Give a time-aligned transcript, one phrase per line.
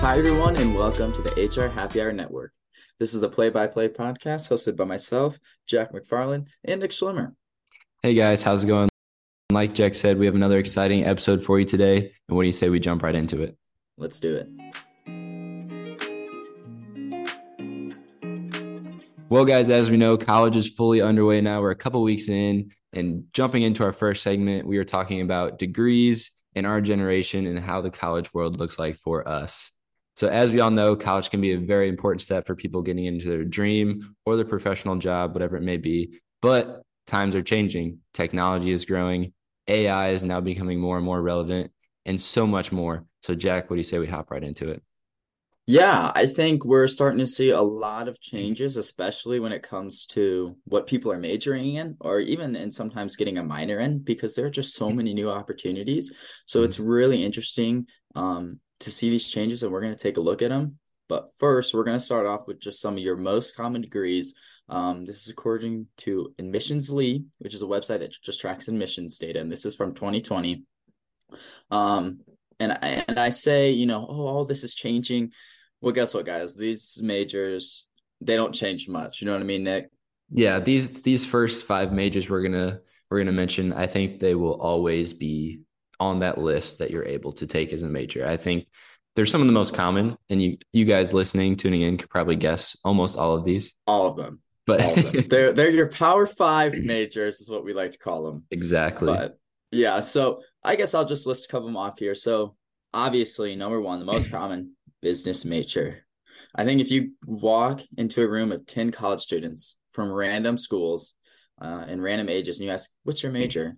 [0.00, 2.54] Hi, everyone, and welcome to the HR Happy Hour Network.
[2.98, 7.34] This is the play by play podcast hosted by myself, Jack McFarlane, and Nick Schlemmer.
[8.02, 8.88] Hey guys, how's it going?
[9.52, 12.12] Like Jack said, we have another exciting episode for you today.
[12.28, 13.58] And what do you say we jump right into it?
[13.98, 14.48] Let's do it.
[19.28, 21.60] Well, guys, as we know, college is fully underway now.
[21.60, 25.58] We're a couple weeks in, and jumping into our first segment, we are talking about
[25.58, 29.70] degrees in our generation and how the college world looks like for us.
[30.20, 33.06] So, as we all know, college can be a very important step for people getting
[33.06, 36.20] into their dream or their professional job, whatever it may be.
[36.42, 39.32] But times are changing, technology is growing,
[39.66, 41.72] AI is now becoming more and more relevant,
[42.04, 43.06] and so much more.
[43.22, 44.82] So, Jack, what do you say we hop right into it?
[45.64, 50.04] Yeah, I think we're starting to see a lot of changes, especially when it comes
[50.08, 54.34] to what people are majoring in, or even and sometimes getting a minor in, because
[54.34, 56.12] there are just so many new opportunities.
[56.44, 56.66] So mm-hmm.
[56.66, 60.42] it's really interesting um, to see these changes and we're going to take a look
[60.42, 60.78] at them.
[61.08, 64.34] But first, we're going to start off with just some of your most common degrees.
[64.68, 69.40] Um, this is according to Admissionsly, which is a website that just tracks admissions data,
[69.40, 70.64] and this is from 2020.
[71.72, 72.20] Um,
[72.60, 75.32] and I, and I say, you know, oh, all this is changing.
[75.80, 76.56] Well, guess what, guys?
[76.56, 77.88] These majors
[78.20, 79.20] they don't change much.
[79.20, 79.90] You know what I mean, Nick?
[80.32, 83.72] Yeah these these first five majors we're gonna we're gonna mention.
[83.72, 85.60] I think they will always be
[86.00, 88.26] on that list that you're able to take as a major.
[88.26, 88.66] I think
[89.14, 92.36] there's some of the most common, and you you guys listening, tuning in, could probably
[92.36, 93.72] guess almost all of these.
[93.86, 94.40] All of them.
[94.66, 95.24] But all of them.
[95.28, 98.44] they're they're your power five majors, is what we like to call them.
[98.50, 99.12] Exactly.
[99.12, 99.38] But
[99.70, 102.14] yeah, so I guess I'll just list a couple of them off here.
[102.14, 102.56] So
[102.92, 106.04] obviously, number one, the most common business major.
[106.54, 111.14] I think if you walk into a room of 10 college students from random schools
[111.60, 113.76] uh, and random ages and you ask, what's your major?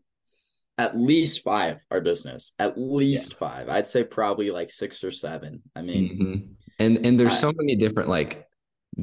[0.79, 2.53] At least five are business.
[2.59, 3.39] At least yes.
[3.39, 3.69] five.
[3.69, 5.63] I'd say probably like six or seven.
[5.77, 6.53] I mean, mm-hmm.
[6.79, 8.47] and and there's I, so many different like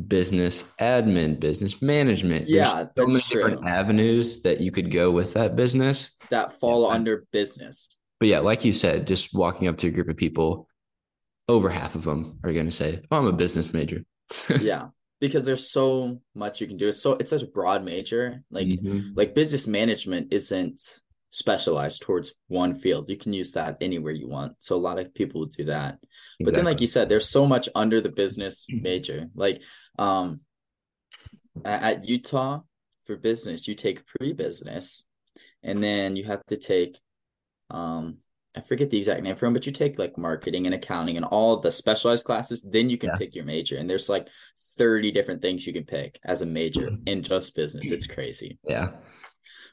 [0.08, 2.48] business admin, business management.
[2.48, 3.44] Yeah, there's so many true.
[3.44, 6.96] different avenues that you could go with that business that fall yeah.
[6.96, 7.88] under business.
[8.20, 10.68] But yeah, like you said, just walking up to a group of people,
[11.48, 14.04] over half of them are going to say, "Oh, I'm a business major."
[14.60, 14.88] yeah,
[15.22, 16.90] because there's so much you can do.
[16.90, 18.44] It's so it's such a broad major.
[18.52, 19.14] Like mm-hmm.
[19.16, 21.00] like business management isn't
[21.32, 23.10] specialized towards one field.
[23.10, 24.56] You can use that anywhere you want.
[24.60, 25.96] So a lot of people do that.
[25.96, 26.46] Exactly.
[26.46, 29.28] But then like you said, there's so much under the business major.
[29.36, 29.62] Like
[29.98, 30.42] um
[31.64, 32.62] at Utah
[33.06, 35.06] for business, you take pre-business
[35.64, 37.00] and then you have to take
[37.70, 38.18] um
[38.58, 41.26] I forget the exact name for them, but you take like marketing and accounting and
[41.26, 43.18] all the specialized classes, then you can yeah.
[43.18, 43.78] pick your major.
[43.78, 44.28] And there's like
[44.78, 47.04] 30 different things you can pick as a major mm-hmm.
[47.06, 47.92] in just business.
[47.92, 48.58] It's crazy.
[48.68, 48.94] Yeah.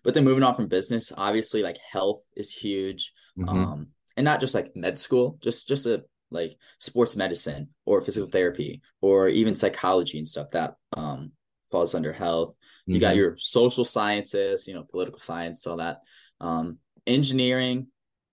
[0.07, 3.13] But then moving on from business, obviously like health is huge.
[3.37, 3.49] Mm-hmm.
[3.49, 8.31] Um, and not just like med school, just just a like sports medicine or physical
[8.31, 11.33] therapy or even psychology and stuff that um
[11.73, 12.51] falls under health.
[12.51, 12.95] Mm-hmm.
[12.95, 13.19] You got mm-hmm.
[13.19, 16.03] your social sciences, you know, political science, all that.
[16.41, 17.89] Um, engineering,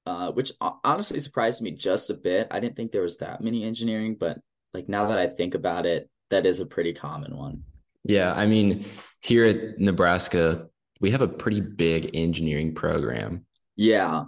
[0.06, 2.50] uh, which honestly surprised me just a bit.
[2.52, 4.38] I didn't think there was that many engineering, but
[4.76, 7.64] like now that I think about it, that is a pretty common one.
[8.04, 8.86] Yeah, I mean,
[9.22, 10.68] here at Nebraska,
[11.04, 13.46] we have a pretty big engineering program.
[13.76, 14.24] Yeah.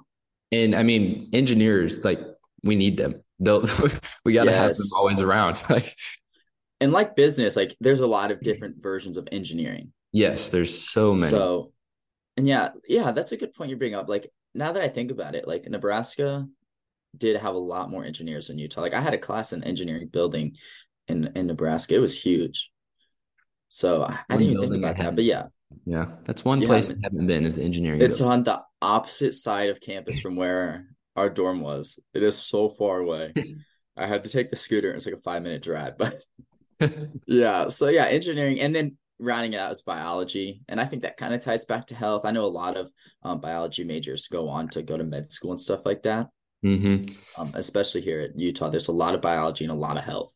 [0.52, 2.20] And I mean, engineers, like,
[2.64, 3.24] we need them.
[3.40, 3.62] They'll,
[4.26, 4.60] we got to yes.
[4.60, 5.62] have them always around.
[5.70, 5.98] Like,
[6.82, 9.94] and like business, like, there's a lot of different versions of engineering.
[10.12, 11.30] Yes, there's so many.
[11.30, 11.72] So,
[12.36, 14.10] and yeah, yeah, that's a good point you bring up.
[14.10, 16.46] Like, now that I think about it, like, Nebraska
[17.18, 18.82] did have a lot more engineers in Utah.
[18.82, 20.58] Like, I had a class in engineering building
[21.08, 22.70] in, in Nebraska, it was huge.
[23.70, 25.16] So I, I didn't even think about that.
[25.16, 25.46] But yeah,
[25.86, 28.02] yeah, that's one you place I haven't been is the engineering.
[28.02, 28.34] It's building.
[28.34, 32.00] on the opposite side of campus from where our dorm was.
[32.14, 33.34] It is so far away.
[33.98, 34.92] I had to take the scooter.
[34.92, 36.22] It's like a five minute drive, but
[37.28, 37.70] yeah.
[37.70, 41.34] So yeah, engineering, and then rounding it out is biology, and I think that kind
[41.34, 42.26] of ties back to health.
[42.26, 42.92] I know a lot of
[43.24, 46.28] um, biology majors go on to go to med school and stuff like that.
[46.66, 47.14] Mm-hmm.
[47.40, 50.34] Um, especially here at Utah, there's a lot of biology and a lot of health.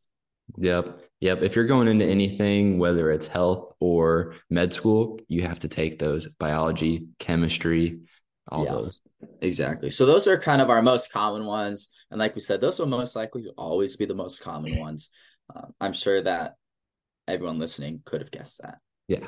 [0.57, 0.99] Yep.
[1.21, 1.41] Yep.
[1.41, 5.99] If you're going into anything, whether it's health or med school, you have to take
[5.99, 7.99] those biology, chemistry,
[8.47, 9.01] all yeah, those.
[9.41, 9.89] Exactly.
[9.89, 11.89] So those are kind of our most common ones.
[12.09, 15.09] And like we said, those will most likely always be the most common ones.
[15.53, 16.55] Uh, I'm sure that
[17.27, 18.77] everyone listening could have guessed that.
[19.07, 19.27] Yeah.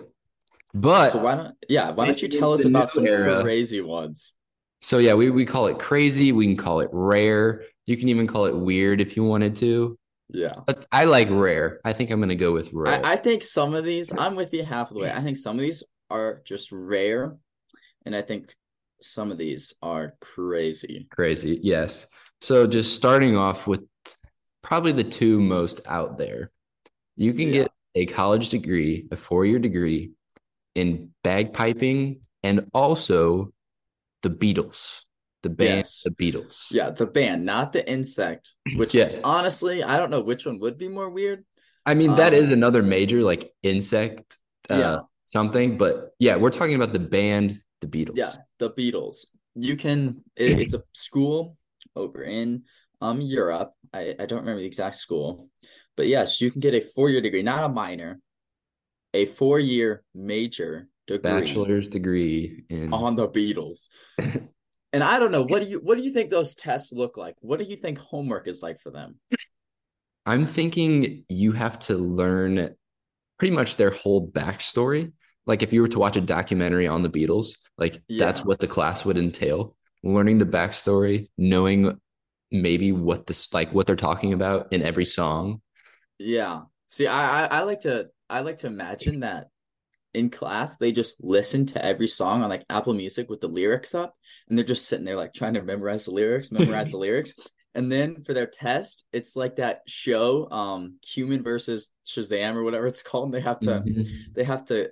[0.73, 3.41] But so why don't yeah, why don't you tell us about some era.
[3.43, 4.33] crazy ones?
[4.81, 7.63] So yeah, we, we call it crazy, we can call it rare.
[7.85, 9.99] You can even call it weird if you wanted to.
[10.33, 10.53] Yeah.
[10.65, 11.79] But I like rare.
[11.83, 13.05] I think I'm going to go with rare.
[13.05, 15.11] I, I, think some of these, I'm with you half of the way.
[15.11, 17.35] I think some of these are just rare.
[18.05, 18.55] And I think
[19.01, 21.07] some of these are crazy.
[21.11, 21.59] Crazy.
[21.61, 22.07] Yes.
[22.41, 23.83] So just starting off with
[24.61, 26.51] probably the two most out there.
[27.15, 27.53] You can Yeah.
[27.53, 30.11] get a college degree, a four year degree
[30.75, 33.51] in bagpiping and also
[34.21, 35.03] the Beatles,
[35.43, 36.01] the band, Yes.
[36.03, 36.67] the Beatles.
[36.71, 39.19] Yeah, the band, not the insect, which Yeah.
[39.23, 41.45] honestly, I don't know which one would be more weird.
[41.85, 44.37] I mean, that is Um, another major like insect
[44.69, 44.99] uh, Yeah.
[45.25, 48.17] something, but yeah, we're talking about the band, the Beatles.
[48.17, 49.25] Yeah, the Beatles.
[49.55, 51.57] You can it, it's a school
[51.95, 52.63] over in
[53.01, 53.73] um Europe.
[53.93, 55.49] I, I don't remember the exact school.
[55.97, 58.21] But yes, you can get a four-year degree, not a minor,
[59.13, 63.89] a four-year major degree Bachelor's degree in on the Beatles.
[64.93, 67.35] And I don't know, what do you what do you think those tests look like?
[67.39, 69.19] What do you think homework is like for them?
[70.25, 72.75] I'm thinking you have to learn
[73.39, 75.13] pretty much their whole backstory.
[75.45, 78.67] Like if you were to watch a documentary on the Beatles, like that's what the
[78.67, 79.75] class would entail.
[80.03, 81.99] Learning the backstory, knowing
[82.51, 85.61] maybe what this like what they're talking about in every song.
[86.19, 86.63] Yeah.
[86.89, 89.47] See, I, I I like to I like to imagine that
[90.13, 93.95] in class they just listen to every song on like Apple Music with the lyrics
[93.95, 94.15] up,
[94.49, 97.33] and they're just sitting there like trying to memorize the lyrics, memorize the lyrics.
[97.73, 102.85] And then for their test, it's like that show, um, Human versus Shazam or whatever
[102.85, 103.25] it's called.
[103.27, 104.05] and They have to Mhm.
[104.35, 104.89] they have to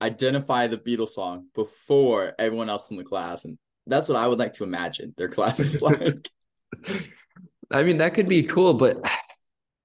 [0.00, 4.38] identify the Beatles song before everyone else in the class, and that's what I would
[4.38, 6.28] like to imagine their class is like.
[7.70, 8.98] I mean, that could be cool, but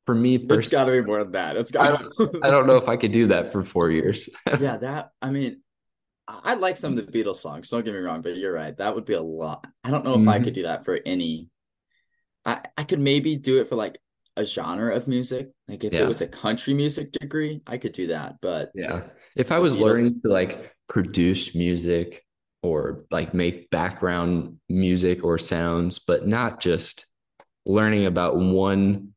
[0.07, 1.57] for me it's got to be more than that.
[1.57, 2.01] It's I got.
[2.41, 4.27] I don't know if I could do that for four years.
[4.59, 5.61] yeah, that I mean,
[6.27, 7.69] I I like some of the Beatles songs.
[7.69, 8.75] Don't get me wrong, but you're right.
[8.77, 9.67] That would be a lot.
[9.83, 10.45] I don't know if I Mhm.
[10.45, 11.49] could do that for any.
[12.45, 13.99] I I could maybe do it for like
[14.37, 15.49] a genre of music.
[15.67, 16.03] Like if Yeah.
[16.03, 18.37] it was a country music degree, I could do that.
[18.41, 19.01] But Yeah.
[19.35, 19.81] If I was Beatles.
[19.81, 22.23] learning to like produce music
[22.63, 27.05] or like make background music or sounds, but not just
[27.65, 29.13] learning about one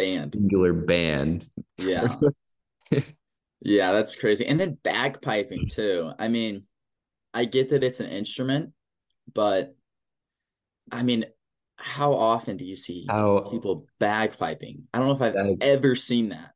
[0.00, 1.46] band, singular band.
[1.78, 2.16] yeah,
[3.60, 4.46] yeah, that's crazy.
[4.46, 6.12] And then bagpiping too.
[6.18, 6.64] I mean,
[7.34, 8.72] I get that it's an instrument,
[9.32, 9.74] but
[10.90, 11.26] I mean,
[11.76, 14.86] how often do you see How people bagpiping?
[14.92, 16.52] I don't know if I've Bag- ever seen that.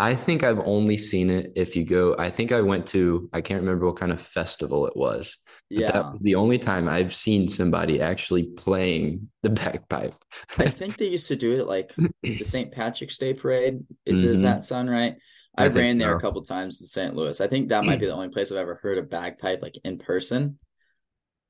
[0.00, 3.40] I think I've only seen it if you go, I think I went to, I
[3.40, 5.36] can't remember what kind of festival it was,
[5.74, 10.14] but that was the only time I've seen somebody actually playing the bagpipe.
[10.58, 11.94] I think they used to do it like
[12.38, 12.72] the St.
[12.72, 13.80] Patrick's Day parade.
[14.06, 15.16] Is, does that sound right?
[15.56, 17.14] I I, ran there a couple times in St.
[17.14, 17.40] Louis.
[17.40, 19.98] I think that might be the only place I've ever heard a bagpipe like in
[19.98, 20.58] person.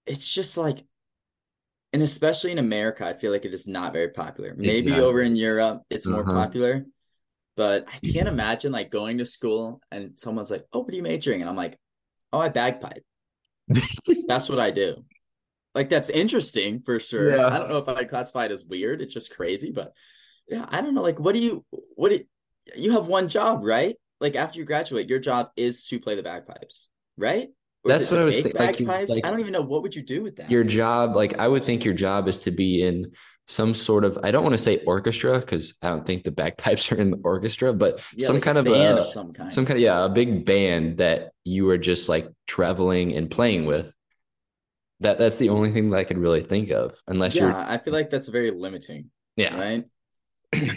[0.07, 0.85] It's just like,
[1.93, 4.55] and especially in America, I feel like it is not very popular.
[4.57, 6.25] Maybe over in Europe, it's more Uh-huh.
[6.25, 6.85] popular,
[7.57, 11.03] but I can't imagine like going to school and someone's like, "Oh, what are you
[11.03, 11.79] majoring?" And I'm like,
[12.33, 13.05] "Oh, I bagpipe."
[14.29, 15.05] That's what I do.
[15.75, 17.37] Like that's interesting for sure.
[17.37, 17.47] Yeah.
[17.47, 19.01] I don't know if I'd classify it as weird.
[19.01, 19.93] It's just crazy, but
[20.49, 21.03] yeah, I don't know.
[21.03, 22.25] Like, what do you what do
[22.75, 23.95] you have one job, right?
[24.19, 27.49] Like after you graduate, your job is to play the bagpipes, right?
[27.85, 29.11] Or That's what I was thinking, like, bagpipes?
[29.15, 30.51] like- I don't even know what would you do with that.
[30.51, 33.13] your job like i would think your job is to be in
[33.51, 36.93] some sort of i don't want to say orchestra because i don't think the bagpipes
[36.93, 39.51] are in the orchestra but Yeah, some like kind of band a, of some kind.
[39.53, 43.93] some kind yeah a big band that you are just like traveling and playing with
[45.01, 47.79] that that's the only thing that i could really think of unless yeah, you're I
[47.79, 49.11] feel like that's very limiting.
[49.37, 49.85] yeah right?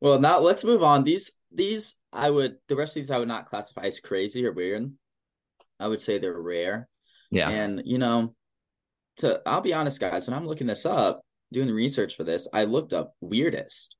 [0.00, 1.04] well, now let's move on.
[1.04, 4.52] These these I would the rest of these I would not classify as crazy or
[4.52, 4.92] weird.
[5.80, 6.88] I would say they're rare.
[7.30, 8.34] yeah And you know,
[9.18, 12.64] to I'll be honest, guys, when I'm looking this up, doing research for this, I
[12.64, 13.96] looked up weirdest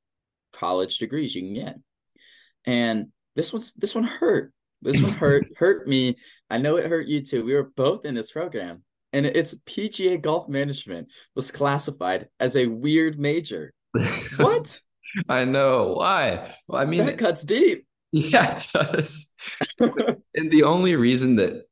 [0.52, 1.76] college degrees you can get.
[2.64, 4.52] And this one's this one hurt.
[4.82, 6.16] This one hurt hurt me.
[6.50, 7.44] I know it hurt you too.
[7.44, 8.82] We were both in this program.
[9.12, 13.72] And it's PGA golf management was classified as a weird major.
[14.36, 14.80] What?
[15.30, 17.86] i know why well i mean that cuts deep.
[18.12, 19.32] yeah it does
[20.38, 21.64] And the only reason that,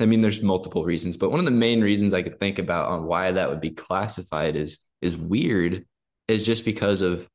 [0.00, 2.88] I mean, there's multiple reasons, but one of the main reasons I could think about
[2.88, 5.86] on why that would be classified as is weird
[6.26, 7.26] is just because of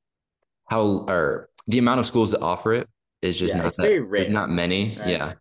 [0.69, 2.87] how or the amount of schools that offer it
[3.21, 4.89] is just Yeah, not it's that very rare, not many.
[4.99, 5.07] right?
[5.07, 5.33] Yeah.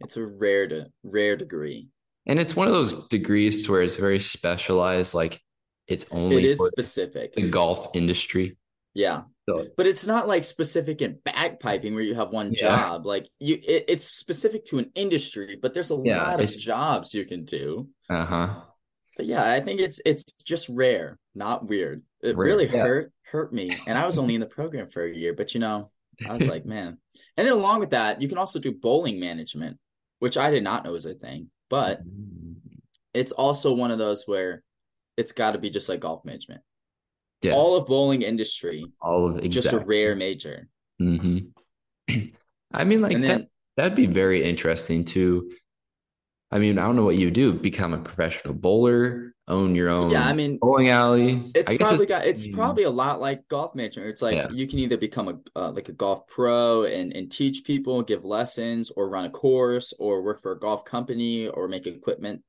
[0.00, 1.88] It's a rare to rare degree.
[2.26, 5.40] And it's one of those degrees to where it's very specialized, like
[5.86, 7.34] it's only It is specific.
[7.34, 8.56] the golf industry.
[8.94, 9.22] Yeah.
[9.48, 12.68] So But it's not like specific in bagpiping where you have one Yeah.
[12.76, 13.06] job.
[13.06, 17.14] Like you it, it's specific to an industry, but there's a Yeah, lot of jobs
[17.14, 17.88] you can do.
[18.08, 18.60] uh-huh.
[19.22, 22.02] But yeah, I think it's it's just rare, not weird.
[22.22, 22.82] It Rare, really yeah.
[22.82, 23.70] hurt hurt me.
[23.86, 25.92] And I was only in the program for a year, but you know,
[26.28, 26.98] I was like, man.
[27.36, 29.78] And then along with that, you can also do bowling management,
[30.18, 31.50] which I did not know was a thing.
[31.70, 32.00] But
[33.14, 34.64] it's also one of those where
[35.16, 36.62] it's got to be just like golf management.
[37.42, 37.52] Yeah.
[37.52, 39.50] All of bowling industry, all of exactly.
[39.50, 40.66] just a rare major.
[40.98, 41.38] hmm
[42.72, 45.48] I mean, like And that that'd be very interesting to.
[46.52, 47.52] I mean, I don't know what you do.
[47.54, 51.50] Become a professional bowler, own your own yeah, I mean bowling alley.
[51.54, 52.52] it's probably the got it's same.
[52.52, 54.06] probably a lot like golf major.
[54.06, 54.50] It's like Yeah.
[54.50, 58.24] you can either become a uh, like a golf pro and and teach people, give
[58.24, 62.42] lessons, or run a course, or work for a golf company, or make equipment.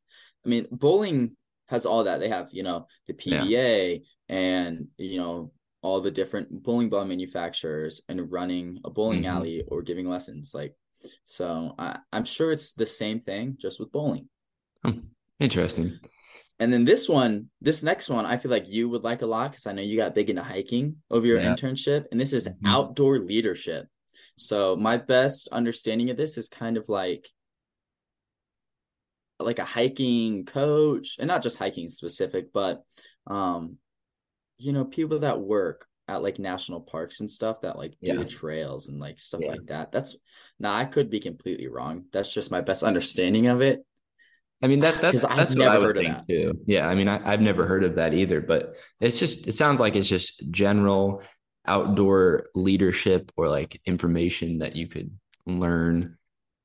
[0.45, 1.37] I mean, bowling
[1.69, 2.19] has all that.
[2.19, 3.41] They have you know the Yeah.
[3.41, 9.27] PBA and you know all the different bowling ball manufacturers and running a bowling Mhm.
[9.33, 10.53] alley or giving lessons.
[10.53, 10.75] Like,
[11.23, 14.29] so I, I'm sure it's the same thing just with bowling.
[14.83, 14.99] Hmm.
[15.39, 15.99] Interesting.
[16.59, 19.51] And then this one, this next one, I feel like you would like a lot
[19.51, 21.53] because I know you got big into hiking over your Yeah.
[21.53, 22.55] internship, and this is Mhm.
[22.65, 23.87] outdoor leadership.
[24.37, 27.27] So my best understanding of this is kind of like
[29.39, 32.83] like a hiking coach, and not just hiking specific, but
[33.27, 33.77] um,
[34.57, 38.15] you know, people that work at like national parks and stuff that like do Yeah.
[38.17, 39.51] the trails and like stuff Yeah.
[39.51, 39.91] like that.
[39.91, 40.15] That's
[40.59, 42.05] now I could be completely wrong.
[42.11, 43.85] That's just my best understanding of it.
[44.61, 46.53] I mean that 'Cause that's I've that's what never I would think too.
[46.65, 49.79] Yeah, I mean I, I've never heard of that either, but it's just it sounds
[49.79, 51.21] like it's just general
[51.65, 55.11] outdoor leadership or like information that you could
[55.45, 56.17] learn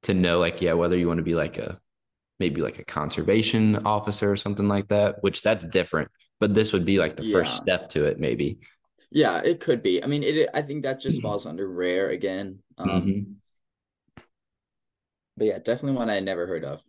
[0.02, 1.78] to know like yeah whether you want to be like a
[2.40, 6.08] maybe like a conservation officer or something like that, which that's different.
[6.40, 8.58] But this would be like the first step to it maybe.
[9.10, 10.02] Yeah, it could be.
[10.02, 10.50] I mean, it.
[10.52, 11.08] I think that Mm-hmm.
[11.08, 12.60] just falls under rare again.
[12.76, 13.40] Um, Mhm.
[15.36, 16.82] but yeah, definitely one I never heard of.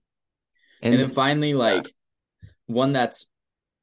[0.81, 1.93] And, And then finally, like
[2.67, 3.27] one that's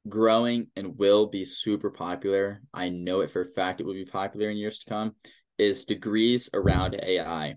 [0.09, 2.61] growing and will be super popular.
[2.73, 5.15] I know it for a fact it will be popular in years to come.
[5.57, 7.55] Is degrees around AI.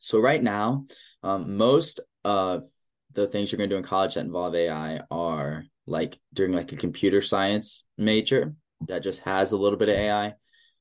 [0.00, 0.86] So right now,
[1.22, 2.64] um, most of
[3.12, 6.72] the things you're going to do in college that involve AI are like during like
[6.72, 8.54] a computer science major
[8.88, 10.34] that just has a little bit of AI.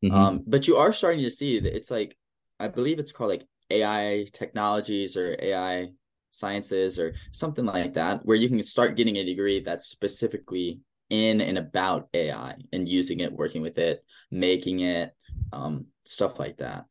[0.04, 0.12] Mhm.
[0.12, 2.18] Um, but you are starting to see that it's like,
[2.60, 5.92] I believe it's called like AI technologies or AI
[6.32, 11.42] sciences or something like that, where you can start getting a degree that's specifically in
[11.42, 15.14] and about AI and using it, working with it, making it,
[15.52, 16.86] um, stuff like that.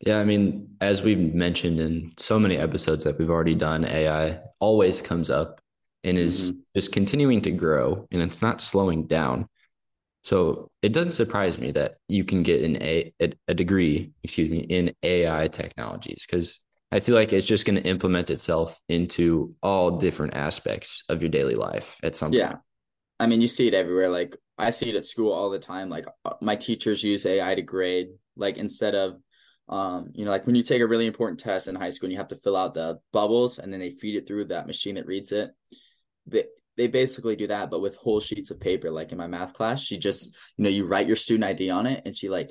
[0.00, 4.40] Yeah, I mean, as we've mentioned in so many episodes that we've already done, AI
[4.60, 5.60] always comes up
[6.02, 9.48] and is just continuing to grow and it's not slowing down.
[10.24, 13.12] So it doesn't surprise me that you can get an a
[13.46, 16.58] a, degree, excuse me, in AI technologies because
[16.90, 21.28] I feel like it's just going to implement itself into all different aspects of your
[21.30, 22.48] daily life at some Yeah.
[22.48, 22.60] point.
[23.20, 24.08] I mean, you see it everywhere.
[24.08, 25.88] Like I see it at school all the time.
[25.90, 28.08] Like uh, my teachers use AI to grade.
[28.36, 29.16] Like instead of,
[29.68, 32.12] um, you know, like when you take a really important test in high school and
[32.12, 34.94] you have to fill out the bubbles and then they feed it through that machine
[34.96, 35.50] that reads it.
[36.26, 36.44] They
[36.76, 38.90] they basically do that, but with whole sheets of paper.
[38.90, 41.86] Like in my math class, she just, you know, you write your student ID on
[41.86, 42.50] it and she like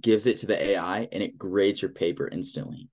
[0.00, 2.88] gives it to the AI and it grades your paper instantly.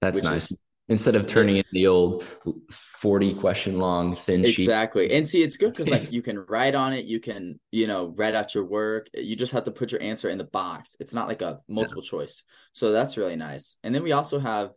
[0.00, 0.52] That's nice.
[0.52, 2.24] is- Instead of turning in the old
[2.72, 4.58] 40 question long thin sheet.
[4.58, 5.12] Exactly.
[5.12, 8.12] And see, it's good because like you can write on it, you can, you know,
[8.16, 9.08] write out your work.
[9.14, 10.96] You just have to put your answer in the box.
[10.98, 12.42] It's not like a multiple choice.
[12.72, 13.76] So that's really nice.
[13.84, 14.70] And then we also have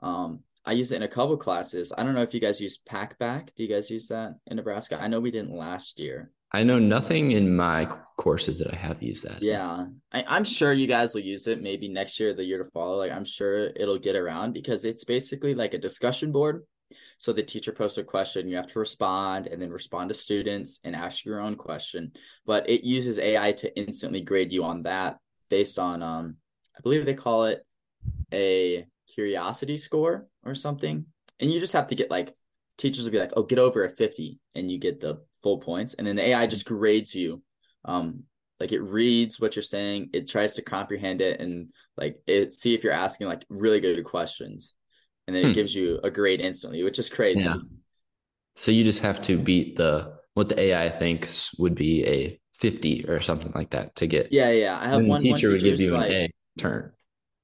[0.00, 1.92] um I use it in a couple classes.
[1.96, 3.54] I don't know if you guys use Packback.
[3.54, 4.98] Do you guys use that in Nebraska?
[5.00, 6.30] I know we didn't last year.
[6.52, 7.86] I know nothing in my
[8.16, 9.40] courses that I have used that.
[9.40, 9.86] Yeah.
[10.12, 12.96] I, I'm sure you guys will use it maybe next year, the year to follow.
[12.96, 16.64] Like I'm sure it'll get around because it's basically like a discussion board.
[17.18, 20.80] So the teacher posts a question, you have to respond and then respond to students
[20.82, 22.12] and ask your own question.
[22.44, 25.18] But it uses AI to instantly grade you on that
[25.50, 26.36] based on um
[26.76, 27.62] I believe they call it
[28.32, 31.06] a curiosity score or something.
[31.40, 32.34] And you just have to get like
[32.78, 35.94] teachers will be like, "Oh, get over a 50," and you get the full points.
[35.94, 37.42] And then the AI just grades you.
[37.84, 38.24] Um
[38.60, 42.74] like it reads what you're saying, it tries to comprehend it and like it see
[42.74, 44.74] if you're asking like really good questions.
[45.26, 45.54] And then it Hmm.
[45.54, 47.54] gives you a grade instantly, which is crazy.
[47.54, 47.56] Yeah.
[48.56, 53.06] So you just have to beat the what the AI thinks would be a 50
[53.08, 54.30] or something like that to get.
[54.30, 54.78] Yeah, yeah.
[54.78, 56.92] I have one one teacher would give you an like A turn.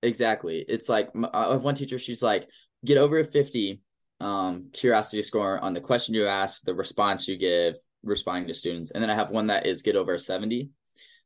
[0.03, 0.65] Exactly.
[0.69, 2.49] It's like I have one teacher, she's like,
[2.85, 3.83] get over a 50
[4.19, 8.91] um curiosity score on the question you ask, the response you give, responding to students.
[8.91, 10.71] And then I have one that is get over a 70.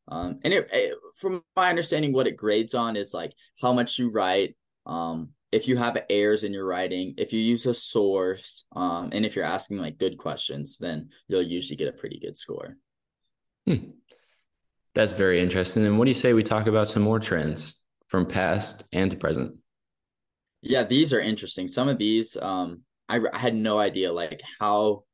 [0.09, 3.99] Um and it, it from my understanding what it grades on is like how much
[3.99, 8.65] you write, um if you have errors in your writing, if you use a source,
[8.75, 12.37] um and if you're asking like good questions, then you'll usually get a pretty good
[12.37, 12.77] score.
[13.67, 13.91] Hmm.
[14.95, 15.87] That's very interesting.
[15.87, 17.80] And what do you say we talk about some more trends
[18.11, 19.55] from past and to present?
[20.63, 21.69] Yeah, these are interesting.
[21.69, 25.05] Some of these, um, I, I had no idea like how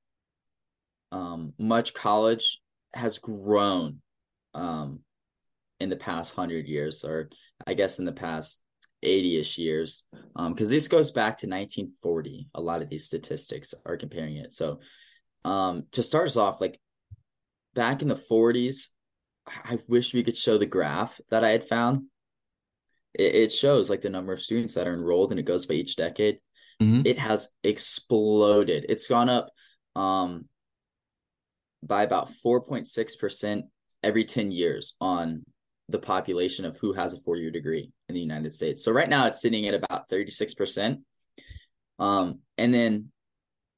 [1.12, 2.60] um much college
[2.92, 4.00] has grown
[4.54, 5.00] um
[5.78, 7.30] in the past hundred years, or
[7.66, 8.60] I guess in the past
[9.04, 10.04] 80-ish years.
[10.34, 12.48] Um, because this goes back to 1940.
[12.54, 14.52] A lot of these statistics are comparing it.
[14.52, 14.80] So
[15.44, 16.80] um to start us off, like
[17.74, 18.88] back in the 40s,
[19.46, 22.06] I wish we could show the graph that I had found.
[23.18, 25.74] It, it shows like the number of students that are enrolled and it goes by
[25.74, 26.38] each decade.
[26.80, 27.06] Mhm.
[27.06, 28.86] It has exploded.
[28.88, 29.50] It's gone up
[29.94, 30.48] um
[31.82, 33.62] by about 4.6%
[34.02, 35.44] every 10 years on
[35.88, 38.82] the population of who has a four-year degree in the United States.
[38.82, 40.98] So right now it's sitting at about 36%.
[41.98, 43.12] Um, and then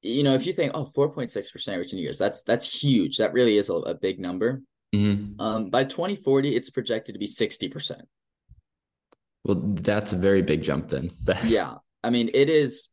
[0.00, 3.18] you know, if you think, oh, 4.6% every 10 years, that's that's huge.
[3.18, 4.62] That really is a, a big number.
[4.94, 5.34] Mhm.
[5.40, 8.00] Um, by 2040, it's projected to be 60%.
[9.44, 11.10] Well, that's a very big jump then.
[11.46, 11.76] Yeah.
[12.04, 12.88] I mean, it is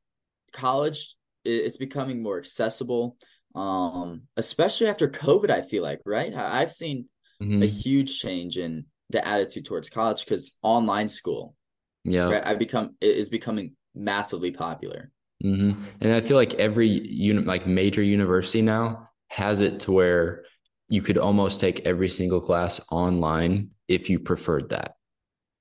[0.51, 3.17] college it's becoming more accessible.
[3.53, 6.33] Um, especially after COVID, I feel like, right?
[6.33, 7.07] I've seen
[7.41, 7.61] Mhm.
[7.63, 11.55] a huge change in the attitude towards college because online school,
[12.03, 12.29] Yeah.
[12.31, 12.47] right?
[12.47, 15.11] I've become it is becoming massively popular.
[15.41, 20.43] hmm And I feel like every uni- like major university now has it to where
[20.87, 24.94] you could almost take every single class online if you preferred that.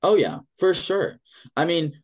[0.05, 1.19] Oh yeah, for sure.
[1.57, 1.95] I mean,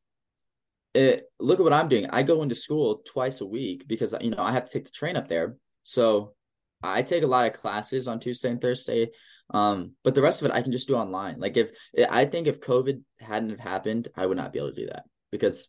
[0.95, 2.07] it, look at what I'm doing.
[2.09, 4.90] I go into school twice a week because you know I have to take the
[4.90, 5.57] train up there.
[5.83, 6.35] So
[6.83, 9.11] I take a lot of classes on Tuesday and Thursday.
[9.52, 11.38] Um, but the rest of it I can just do online.
[11.38, 11.73] Like if
[12.11, 15.04] I think if COVID hadn't have happened, I would not be able to do that
[15.30, 15.69] because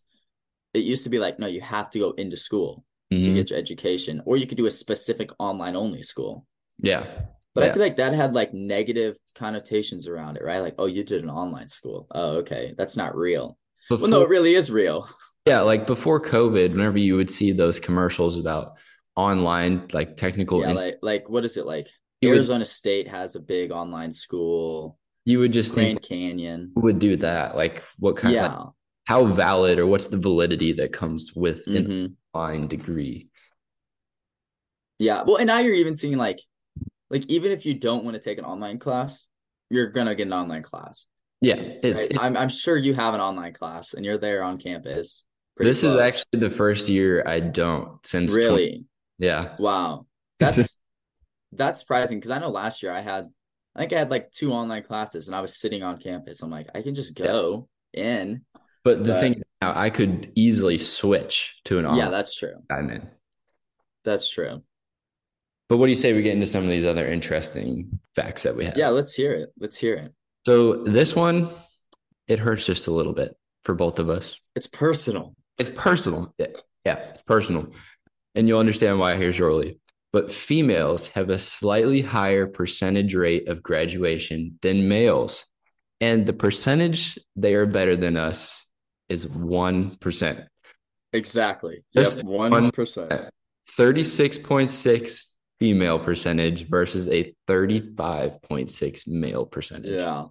[0.74, 3.34] it used to be like, no, you have to go into school to Mhm.
[3.34, 6.48] get your education, or you could do a specific online only school.
[6.80, 7.26] Yeah.
[7.54, 10.60] But I feel like that had like negative connotations around it, right?
[10.62, 12.08] Like, oh, you did an online school.
[12.12, 12.74] Oh, okay.
[12.78, 13.58] That's not real.
[13.90, 15.10] Before, Well, no, it really is real.
[15.46, 18.74] yeah, like before COVID, whenever you would see those commercials about
[19.18, 21.88] online, like technical, Yeah, inst- like like what is it like?
[22.22, 24.98] You would- Arizona State has a big online school.
[25.26, 26.72] you would just think Canyon.
[26.74, 27.56] who would do that?
[27.56, 28.68] Like what kind of, like,
[29.06, 32.16] how valid or what's the validity that comes with an Mhm.
[32.34, 33.28] online degree?
[35.00, 35.24] Yeah.
[35.24, 36.40] Well, and now you're even seeing like
[37.12, 39.28] like even if you don't want to take an online class,
[39.70, 41.06] you're gonna get an online class.
[41.42, 42.24] Yeah, it's, Right?
[42.24, 45.26] I'm I'm sure you have an online class and you're there on campus.
[45.58, 48.88] this is actually the first year I don't since 20 really
[49.20, 49.56] yeah.
[49.60, 50.06] wow.
[50.40, 50.78] That's
[51.52, 53.26] that's surprising because I know last year I had
[53.76, 56.42] I think I had like two online classes and I was sitting on campus.
[56.42, 58.42] I'm like, I can just go in.
[58.84, 62.00] But the But- thing now I could easily switch to an online.
[62.00, 62.56] Yeah, that's true.
[62.70, 63.08] I'm in.
[64.04, 64.64] That's true.
[65.72, 68.58] But what do you say we get into some of these other interesting facts that
[68.58, 68.76] we have?
[68.76, 69.54] Yeah, let's hear it.
[69.58, 70.14] Let's hear it.
[70.46, 71.48] So this one,
[72.28, 74.38] it hurts just a little bit for both of us.
[74.54, 75.34] It's personal.
[75.58, 76.36] It's personal.
[76.38, 76.48] Yeah,
[76.84, 77.68] yeah, it's personal.
[78.36, 79.80] And you'll understand why here shortly.
[80.12, 85.46] But females have a slightly higher percentage rate of graduation than males.
[86.02, 88.66] And the percentage they are better than us
[89.08, 90.48] is 1%.
[91.14, 91.86] Exactly.
[91.96, 93.30] Just Yep, one percent.
[93.78, 95.31] 36.6
[95.62, 99.92] female percentage versus a 35.6 male percentage.
[99.92, 100.26] Yeah.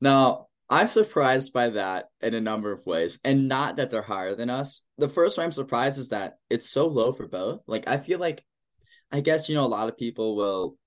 [0.00, 4.34] Now, I'm surprised by that in a number of ways, and not that they're higher
[4.34, 4.80] than us.
[4.96, 7.60] The first way I'm surprised is that it's so low for both.
[7.66, 8.42] Like, I feel like,
[9.12, 10.78] I guess, you know, a lot of people will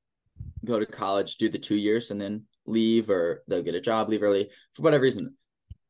[0.65, 4.09] go to college, do the two years, and then leave, or they'll get a job,
[4.09, 5.35] leave early for whatever reason.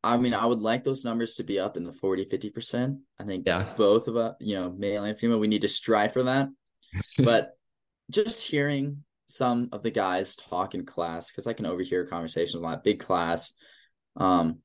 [0.03, 2.99] I mean, I would like those numbers to be up in the 40, 50%.
[3.17, 3.65] I think Yeah.
[3.77, 6.49] both of us, you know, male and female, we need to strive for that.
[7.23, 7.53] But
[8.11, 12.65] just hearing some of the guys talk in class, because I can overhear conversations a
[12.65, 13.53] lot, big class.
[14.15, 14.59] Um,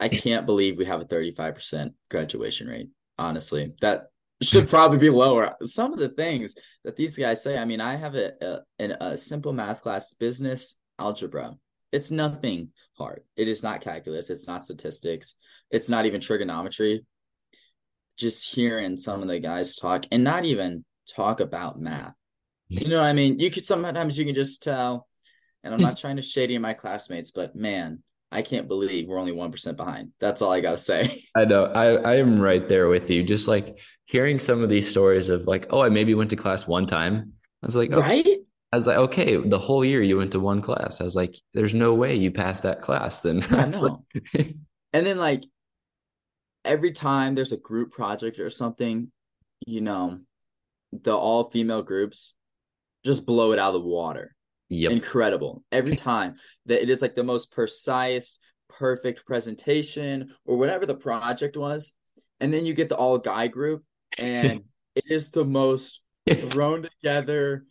[0.00, 3.72] I can't believe we have a 35% graduation rate, honestly.
[3.80, 4.06] That
[4.42, 5.54] should probably be lower.
[5.62, 9.18] Some of the things that these guys say, I mean, I have a, a, a
[9.18, 11.56] simple math class, business algebra.
[11.92, 13.22] It's nothing hard.
[13.36, 14.30] It is not calculus.
[14.30, 15.34] It's not statistics.
[15.70, 17.04] It's not even trigonometry.
[18.18, 22.14] Just hearing some of the guys talk and not even talk about math.
[22.68, 23.38] You know what I mean?
[23.38, 25.06] You could sometimes you can just tell,
[25.62, 28.02] and I'm not trying to shady my classmates, but man,
[28.32, 30.12] I can't believe we're only one percent behind.
[30.18, 31.22] That's all I gotta say.
[31.34, 31.66] I know.
[31.66, 33.22] I, I am right there with you.
[33.22, 36.66] Just like hearing some of these stories of like, oh, I maybe went to class
[36.66, 37.32] one time.
[37.62, 38.26] I was like, oh, right?
[38.72, 41.00] I was like, okay, the whole year you went to one class.
[41.00, 43.42] I was like, there's no way you passed that class then.
[43.54, 43.94] I was like,
[44.92, 45.44] and then like
[46.64, 49.10] every time there's a group project or something,
[49.66, 50.18] you know,
[50.92, 52.34] the all female groups
[53.06, 54.34] just blow it out of the water.
[54.68, 54.90] yep.
[54.92, 56.34] incredible every time
[56.66, 58.36] that it is like the most precise
[58.68, 61.92] perfect presentation or whatever the project was
[62.40, 63.82] and then you get the all guy group
[64.18, 64.60] and
[64.96, 66.02] it is the most
[66.50, 67.64] thrown together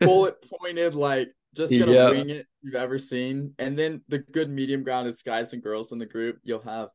[0.00, 2.10] bullet pointed, like just gonna Yeah.
[2.10, 3.54] wing it you've ever seen.
[3.58, 6.38] And then the good medium ground is guys and girls in the group.
[6.42, 6.88] You'll have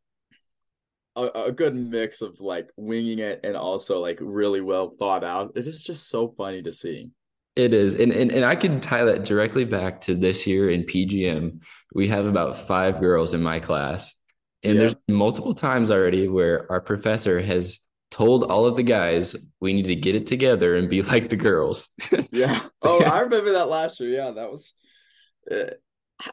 [1.16, 5.54] a, a good mix of like winging it and also like really well thought out.
[5.56, 7.12] It is just so funny to see.
[7.56, 7.96] It is.
[7.96, 11.62] And, and and I can tie that directly back to this year in PGM.
[11.94, 14.16] We have about five girls in my class.
[14.64, 14.80] And Yeah.
[14.82, 19.88] there's multiple times already where our professor has told all of the guys we need
[19.88, 21.90] to get it together and be like the girls.
[22.32, 22.58] Yeah.
[22.82, 24.10] Oh, I remember that last year.
[24.12, 24.74] Yeah, that was.
[25.50, 25.72] Uh,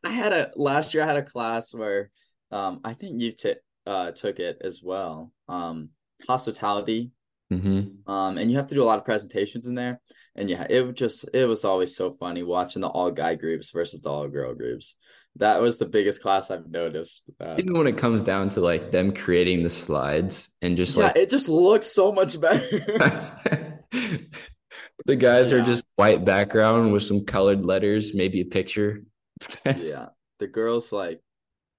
[0.05, 1.03] I had a last year.
[1.03, 2.11] I had a class where,
[2.53, 3.55] um, I think you t-
[3.87, 5.33] uh took it as well.
[5.49, 5.89] Um,
[6.29, 7.11] hospitality.
[7.51, 10.01] Hmm Um, and you have to do a lot of presentations in there.
[10.37, 14.01] And yeah, it just it was always so funny watching the all guy groups versus
[14.03, 14.95] the all girl groups.
[15.37, 17.23] That was the biggest class I've noticed.
[17.41, 21.07] Uh, Even when it comes down to like them creating the slides and just yeah,
[21.07, 22.67] like it just looks so much better.
[25.07, 29.05] the guys are just white background with some colored letters, maybe a picture.
[29.65, 30.09] yeah,
[30.39, 31.21] the girls like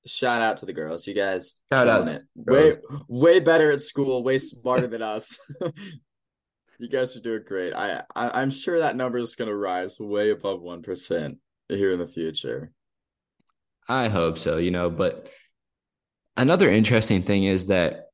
[0.05, 1.07] shout out to the girls.
[1.07, 2.23] You guys Shout out it.
[2.35, 2.73] Way
[3.07, 5.37] way better at school, way smarter than us.
[6.79, 7.73] you guys are doing great.
[7.73, 11.99] I, I I'm sure that number is gonna rise way above one percent here in
[11.99, 12.71] the future.
[13.87, 15.29] I hope so, you know, but
[16.37, 18.09] another interesting thing is that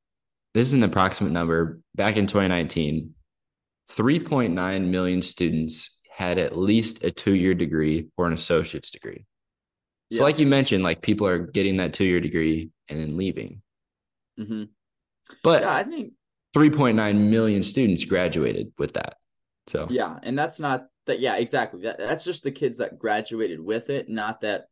[0.54, 1.80] this is an approximate number.
[1.94, 3.14] Back in 2019,
[3.90, 9.26] 3.9 million students had at least a two-year degree or an associate's degree.
[10.12, 10.22] So, Yeah.
[10.22, 13.62] like you mentioned, like people are getting that two-year degree and then leaving.
[14.38, 14.64] hmm
[15.42, 16.12] But Yeah, I think
[16.54, 19.16] 3.9 million students graduated with that.
[19.66, 21.18] So, Yeah, and that's not that.
[21.20, 21.82] Yeah, exactly.
[21.82, 24.66] That, that's just the kids that graduated with it, not that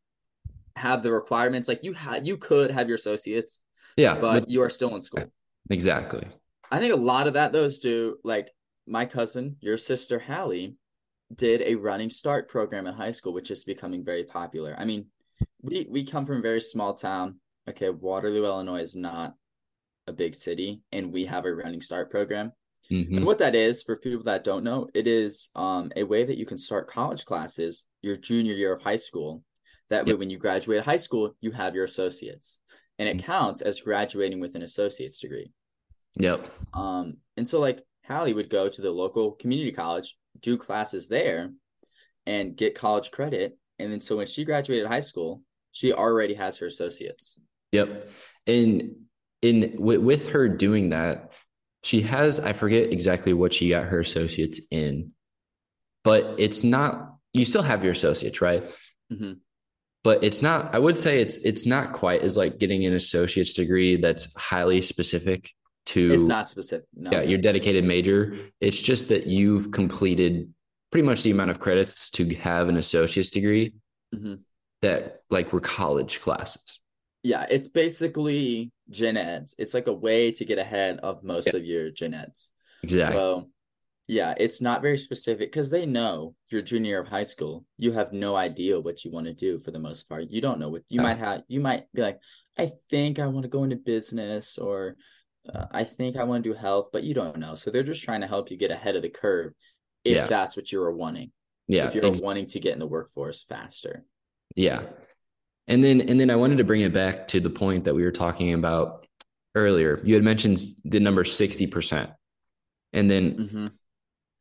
[0.76, 1.68] have the requirements.
[1.68, 3.62] Like you had, you could have your associates,
[3.96, 5.24] yeah, but you are still in school.
[5.70, 6.26] exactly.
[6.70, 8.18] I think a lot of that though is due.
[8.24, 8.50] Like
[8.86, 10.76] my cousin, your sister Hallie,
[11.34, 14.74] did a running start program in high school, which is becoming very popular.
[14.78, 15.06] I mean,
[15.64, 17.40] we we come from a very small town.
[17.68, 19.34] Okay, Waterloo, Illinois is not
[20.06, 22.52] a big city, and we have a running start program.
[22.90, 23.16] Mhm.
[23.16, 26.36] And what that is, for people that don't know, it is um, a way that
[26.36, 29.42] you can start college classes your junior year of high school.
[29.88, 32.58] That way, when you graduate high school, you have your associates,
[32.98, 33.24] and it Mhm.
[33.24, 35.52] counts as graduating with an associate's degree.
[36.16, 36.50] Yep.
[36.74, 41.54] Um, and so, like Hallie would go to the local community college, do classes there,
[42.26, 43.58] and get college credit.
[43.78, 45.42] And then, so when she graduated high school,
[45.74, 47.38] she already has her associates.
[47.72, 48.08] Yep.
[48.46, 48.94] And
[49.42, 51.32] in with, with her doing that,
[51.82, 55.10] she has, I forget exactly what she got her associates in,
[56.02, 58.64] but it's not, you still have your associates, right?
[59.12, 59.40] Mhm.
[60.04, 63.54] But it's not, I would say it's it's not quite as like getting an associate's
[63.54, 65.50] degree that's highly specific
[65.86, 66.86] to It's not specific.
[66.94, 67.10] No.
[67.10, 68.36] yeah, your dedicated major.
[68.60, 70.52] It's just that you've completed
[70.92, 73.72] pretty much the amount of credits to have an associate's degree
[74.14, 74.40] Mhm.
[74.84, 76.80] That like were college classes.
[77.22, 79.54] Yeah, it's basically gen eds.
[79.58, 81.56] It's like a way to get ahead of most Yeah.
[81.58, 82.50] of your gen eds.
[82.82, 83.16] Exactly.
[83.16, 83.50] So,
[84.08, 87.64] yeah, it's not very specific because they know your junior year of high school.
[87.78, 90.24] You have no idea what you want to do for the most part.
[90.30, 91.02] You don't know what you Yeah.
[91.02, 91.42] might have.
[91.48, 92.18] You might be like,
[92.58, 94.96] I think I want to go into business or
[95.48, 97.54] uh, I think I want to do health, but you don't know.
[97.54, 99.52] So they're just trying to help you get ahead of the curve
[100.04, 100.26] if Yeah.
[100.26, 101.32] that's what you are wanting.
[101.68, 101.86] yeah.
[101.86, 104.04] if you're wanting to get in the workforce faster.
[104.54, 104.82] Yeah.
[105.66, 108.02] And then and then I wanted to bring it back to the point that we
[108.02, 109.06] were talking about
[109.54, 110.00] earlier.
[110.04, 112.12] You had mentioned the number 60%.
[112.92, 113.66] And then hmm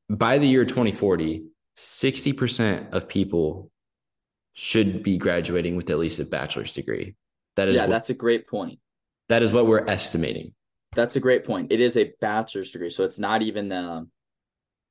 [0.10, 1.46] by the year 2040,
[1.78, 3.72] 60% of people
[4.54, 7.16] should be graduating with at least a bachelor's degree.
[7.56, 8.80] That is Yeah, what, that's a great point.
[9.30, 10.54] that is what we're estimating.
[10.94, 11.72] That's a great point.
[11.72, 14.12] It is a bachelor's degree, so it's not even um,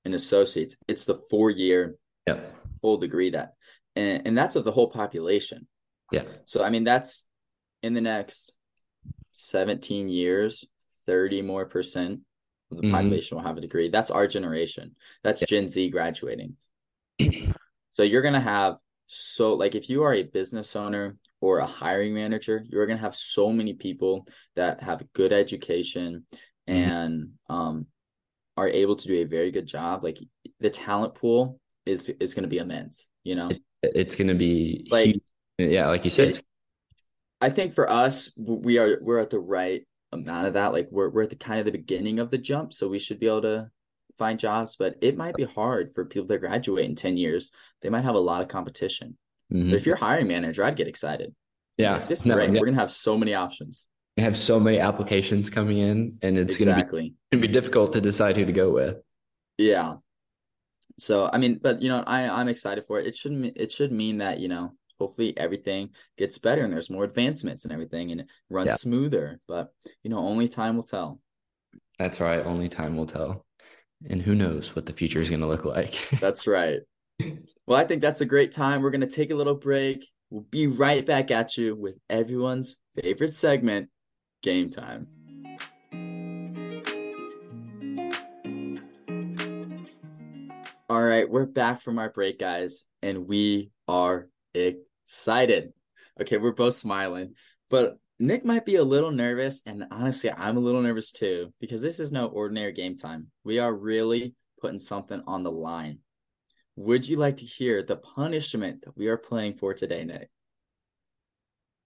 [0.04, 0.76] an associate's.
[0.88, 1.94] It's the four year
[2.26, 2.56] Yep.
[2.80, 3.52] full degree that,
[3.96, 5.66] and and that's of the whole population.
[6.10, 6.24] Yeah.
[6.44, 7.26] So I mean, that's
[7.82, 8.54] in the next
[9.32, 10.64] seventeen years,
[11.06, 12.20] thirty more percent
[12.70, 12.90] of the Mhm.
[12.90, 13.88] population will have a degree.
[13.88, 14.96] That's our generation.
[15.22, 15.46] That's Yeah.
[15.48, 16.56] Gen Z graduating.
[17.94, 22.14] So you're gonna have so like if you are a business owner or a hiring
[22.14, 24.26] manager, you're gonna have so many people
[24.56, 26.24] that have good education
[26.66, 26.74] Mhm.
[26.74, 27.86] and um
[28.56, 30.02] are able to do a very good job.
[30.02, 30.18] Like
[30.60, 33.50] the talent pool is is gonna be immense, you know?
[33.82, 35.22] It's going to be Like- huge.
[35.58, 36.44] yeah, like you said, It-
[37.40, 40.72] I think for us, we are we're at the right amount of that.
[40.72, 43.18] Like we're we're at the kind of the beginning of the jump, so we should
[43.18, 43.70] be able to
[44.16, 47.50] find jobs, but it might be hard for people to graduate in 10 years.
[47.80, 49.16] They might have a lot of competition.
[49.52, 49.70] Mhm.
[49.70, 51.34] But if you're a hiring manager, I'd get excited.
[51.78, 52.52] yeah, Like, this is no, great.
[52.52, 52.60] yeah.
[52.60, 53.88] We're gonna have so many options.
[54.18, 57.00] we have so many applications coming in, and it's going to be exactly.
[57.32, 58.98] going to be difficult to decide who to go with.
[59.56, 59.96] Yeah.
[61.02, 63.06] So I mean, but you know, I I'm excited for it.
[63.06, 67.02] It should it should mean that you know hopefully everything gets better and there's more
[67.02, 68.74] advancements and everything and it runs yeah.
[68.74, 69.40] smoother.
[69.48, 69.72] But
[70.04, 71.20] you know, only time will tell.
[71.98, 72.46] That's right.
[72.46, 73.44] Only time will tell.
[74.08, 76.08] And who knows what the future is going to look like.
[76.20, 76.80] that's right.
[77.66, 78.82] Well, I think that's a great time.
[78.82, 80.08] We're going to take a little break.
[80.30, 83.90] We'll be right back at you with everyone's favorite segment,
[84.42, 85.06] Game Time.
[90.92, 95.72] All right, we're back from our break, guys, and we are excited.
[96.20, 97.32] Okay, we're both smiling,
[97.70, 101.80] but Nick might be a little nervous, and honestly, I'm a little nervous too because
[101.80, 103.28] this is no ordinary game time.
[103.42, 106.00] We are really putting something on the line.
[106.76, 110.28] Would you like to hear the punishment that we are playing for today, Nick?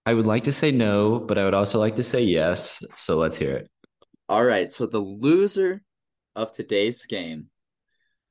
[0.05, 2.83] I would like to say no, but I would also like to say yes.
[2.97, 3.71] So let's hear it.
[4.27, 4.69] All right.
[4.69, 5.81] So the loser
[6.35, 7.51] of today's game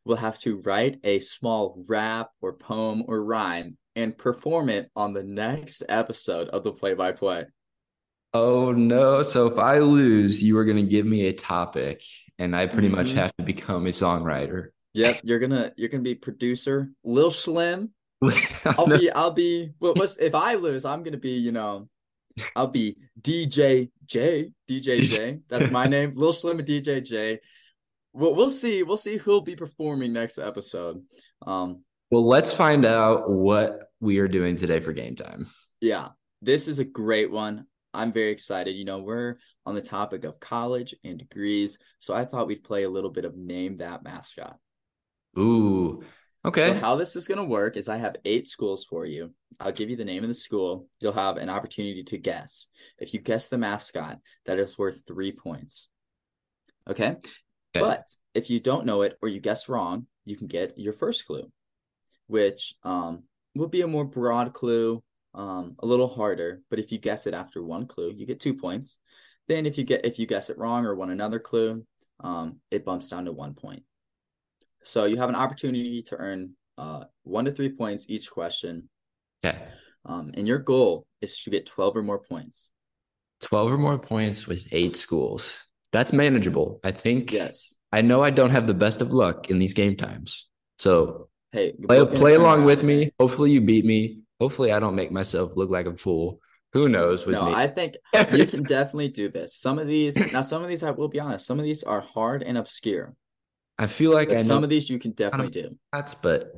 [0.06, 5.12] will have to write a small rap or poem or rhyme and perform it on
[5.12, 7.46] the next episode of the play by play.
[8.32, 9.22] Oh no.
[9.24, 12.02] So if I lose, you are going to give me a topic
[12.38, 12.96] and I pretty mm-hmm.
[12.96, 14.68] much have to become a songwriter.
[14.94, 17.90] Yep, you're going to you're going to be producer Lil Slim.
[18.64, 21.88] I'll be I'll be what what's if I lose, I'm going to be, you know,
[22.54, 25.40] I'll be DJ J, DJ J.
[25.48, 26.12] That's my name.
[26.14, 27.40] Lil Slim and DJ J
[28.16, 28.82] we'll, we'll see.
[28.82, 31.02] We'll see who'll be performing next episode.
[31.46, 35.48] Um, well, let's find out what we are doing today for game time.
[35.80, 36.08] Yeah,
[36.42, 37.66] this is a great one.
[37.92, 38.76] I'm very excited.
[38.76, 42.84] You know, we're on the topic of college and degrees, so I thought we'd play
[42.84, 44.56] a little bit of name that mascot.
[45.38, 46.02] Ooh,
[46.44, 46.62] okay.
[46.62, 49.32] So how this is going to work is I have eight schools for you.
[49.58, 50.86] I'll give you the name of the school.
[51.00, 52.66] You'll have an opportunity to guess.
[52.98, 55.88] If you guess the mascot, that is worth three points.
[56.88, 57.16] Okay.
[57.76, 57.84] Okay.
[57.84, 61.26] But if you don't know it or you guess wrong, you can get your first
[61.26, 61.50] clue,
[62.26, 65.02] which um, will be a more broad clue,
[65.34, 66.62] um, a little harder.
[66.70, 68.98] But if you guess it after one clue, you get two points.
[69.48, 71.84] Then if you get if you guess it wrong or want another clue,
[72.20, 73.82] um, it bumps down to one point.
[74.82, 78.88] So you have an opportunity to earn uh, one to three points each question.
[79.44, 79.58] Okay.
[80.04, 82.68] Um, and your goal is to get 12 or more points.
[83.42, 85.52] 12 or more points with eight schools.
[85.92, 86.80] That's manageable.
[86.84, 87.32] I think.
[87.32, 87.76] Yes.
[87.92, 90.46] I know I don't have the best of luck in these game times.
[90.78, 93.12] So hey, play, play along with me.
[93.18, 94.20] Hopefully you beat me.
[94.40, 96.40] Hopefully I don't make myself look like a fool.
[96.72, 97.54] Who knows with no, me?
[97.54, 97.94] I think
[98.32, 99.56] you can definitely do this.
[99.56, 102.00] Some of these now, some of these I will be honest, some of these are
[102.00, 103.14] hard and obscure.
[103.78, 105.78] I feel like I some of these you can definitely do.
[105.92, 106.52] That's but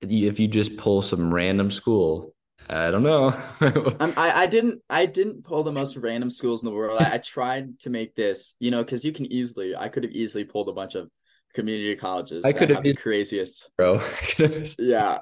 [0.00, 2.34] if you just pull some random school,
[2.68, 3.34] I don't know.
[4.00, 7.02] Um, I I didn't I didn't pull the most random schools in the world.
[7.02, 10.12] I, I tried to make this, you know, because you can easily I could have
[10.12, 11.10] easily pulled a bunch of
[11.54, 12.44] community colleges.
[12.44, 14.00] I could have been craziest, bro.
[14.78, 15.18] yeah.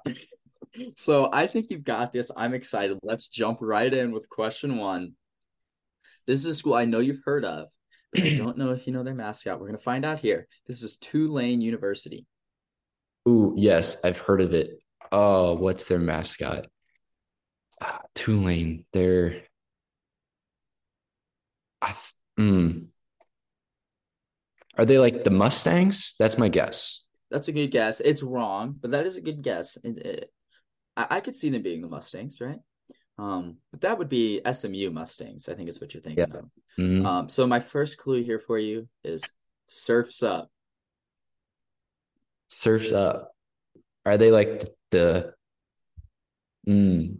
[0.96, 2.30] so I think you've got this.
[2.36, 2.98] I'm excited.
[3.02, 5.12] Let's jump right in with question one.
[6.26, 7.68] This is a school I know you've heard of,
[8.12, 9.60] but I don't know if you know their mascot.
[9.60, 10.46] We're gonna find out here.
[10.66, 12.26] This is Tulane University.
[13.26, 14.82] Ooh, yes, I've heard of it.
[15.10, 16.66] Oh, what's their mascot?
[17.80, 19.42] Uh, Tulane, they're
[21.82, 21.94] I
[22.38, 22.88] mm,
[24.78, 26.14] are they like the Mustangs?
[26.18, 27.04] That's my guess.
[27.30, 28.00] That's a good guess.
[28.00, 29.76] It's wrong, but that is a good guess.
[29.82, 30.32] It, it,
[30.96, 32.60] I, I, could see them being the Mustangs, right?
[33.18, 35.48] Um, but that would be SMU Mustangs.
[35.48, 36.38] I think is what you're thinking yeah.
[36.38, 36.44] of.
[36.78, 37.06] Mm-hmm.
[37.06, 39.28] Um, so my first clue here for you is
[39.66, 40.50] Surfs Up.
[42.48, 43.32] Surfs Up.
[44.04, 45.34] Are they like the?
[46.68, 47.18] Mm,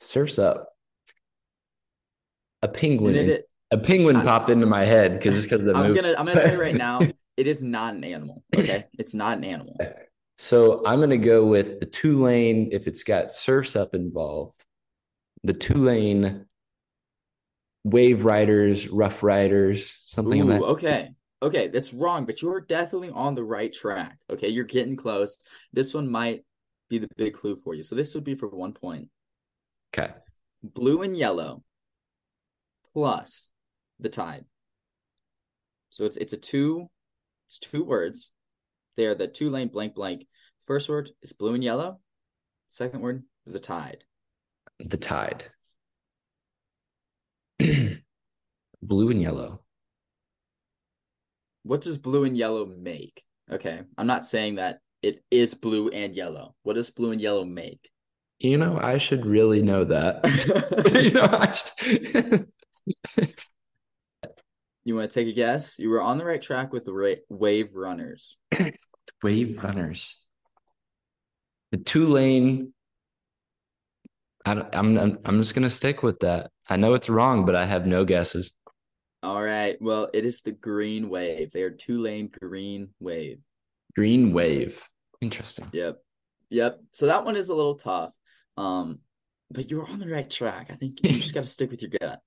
[0.00, 0.68] Surfs up.
[2.62, 3.14] A penguin.
[3.16, 6.00] It, a penguin I, popped into my head because just because of the I'm movie.
[6.00, 7.00] gonna I'm gonna tell you right now,
[7.36, 8.42] it is not an animal.
[8.54, 9.76] Okay, it's not an animal.
[10.42, 14.64] So I'm gonna go with the Tulane if it's got surfs up involved.
[15.44, 16.46] The Tulane
[17.84, 20.66] wave riders, rough riders, something Ooh, like that.
[20.66, 21.10] Okay.
[21.42, 24.18] Okay, that's wrong, but you're definitely on the right track.
[24.30, 25.36] Okay, you're getting close.
[25.74, 26.42] This one might
[26.88, 27.82] be the big clue for you.
[27.82, 29.10] So this would be for one point.
[29.92, 30.12] Okay.
[30.62, 31.62] Blue and yellow
[32.92, 33.50] plus
[33.98, 34.44] the tide.
[35.90, 36.88] So it's it's a two,
[37.48, 38.30] it's two words.
[38.96, 40.26] They are the Tulane blank blank.
[40.64, 42.00] First word is blue and yellow.
[42.68, 44.04] Second word, the tide.
[44.78, 45.44] The tide.
[48.82, 49.62] blue and yellow.
[51.62, 53.22] What does blue and yellow make?
[53.50, 53.80] Okay.
[53.98, 56.54] I'm not saying that it is blue and yellow.
[56.62, 57.90] What does blue and yellow make?
[58.40, 60.24] You know, I should really know that.
[61.02, 62.48] you know, should...
[64.82, 65.78] you want to take a guess?
[65.78, 68.36] You were on the right track with the ra- Wave Runners.
[69.22, 70.18] Wave runners.
[71.72, 72.72] The Tulane.
[74.46, 76.50] I'm, I'm I'm just gonna stick with that.
[76.66, 78.52] I know it's wrong, but I have no guesses.
[79.22, 79.76] All right.
[79.82, 81.52] Well, it is the Green Wave.
[81.52, 83.40] They are Tulane Green Wave.
[83.94, 84.82] Green Wave.
[85.20, 85.68] Interesting.
[85.74, 85.98] Yep.
[86.48, 86.80] Yep.
[86.92, 88.14] So that one is a little tough.
[88.56, 89.00] Um,
[89.50, 90.68] but you're on the right track.
[90.70, 92.20] I think you just got to stick with your gut.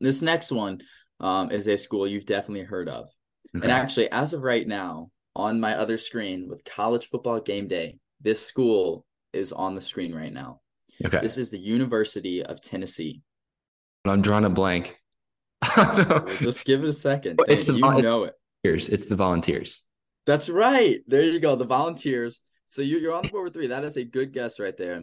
[0.00, 0.80] This next one
[1.18, 3.08] um, is a school you've definitely heard of.
[3.56, 3.64] Okay.
[3.64, 7.98] And actually, as of right now, on my other screen with college football game day,
[8.20, 10.60] this school is on the screen right now.
[11.04, 11.20] Okay.
[11.20, 13.22] This is the University of Tennessee.
[14.04, 14.96] I'm drawing a blank.
[16.40, 17.40] Just give it a second.
[17.48, 18.34] It's the, you know it.
[18.64, 19.82] It's the Volunteers.
[20.26, 21.00] That's right.
[21.06, 21.56] There you go.
[21.56, 22.42] The Volunteers.
[22.68, 23.68] So you're, you're on the board with three.
[23.68, 25.02] That is a good guess right there.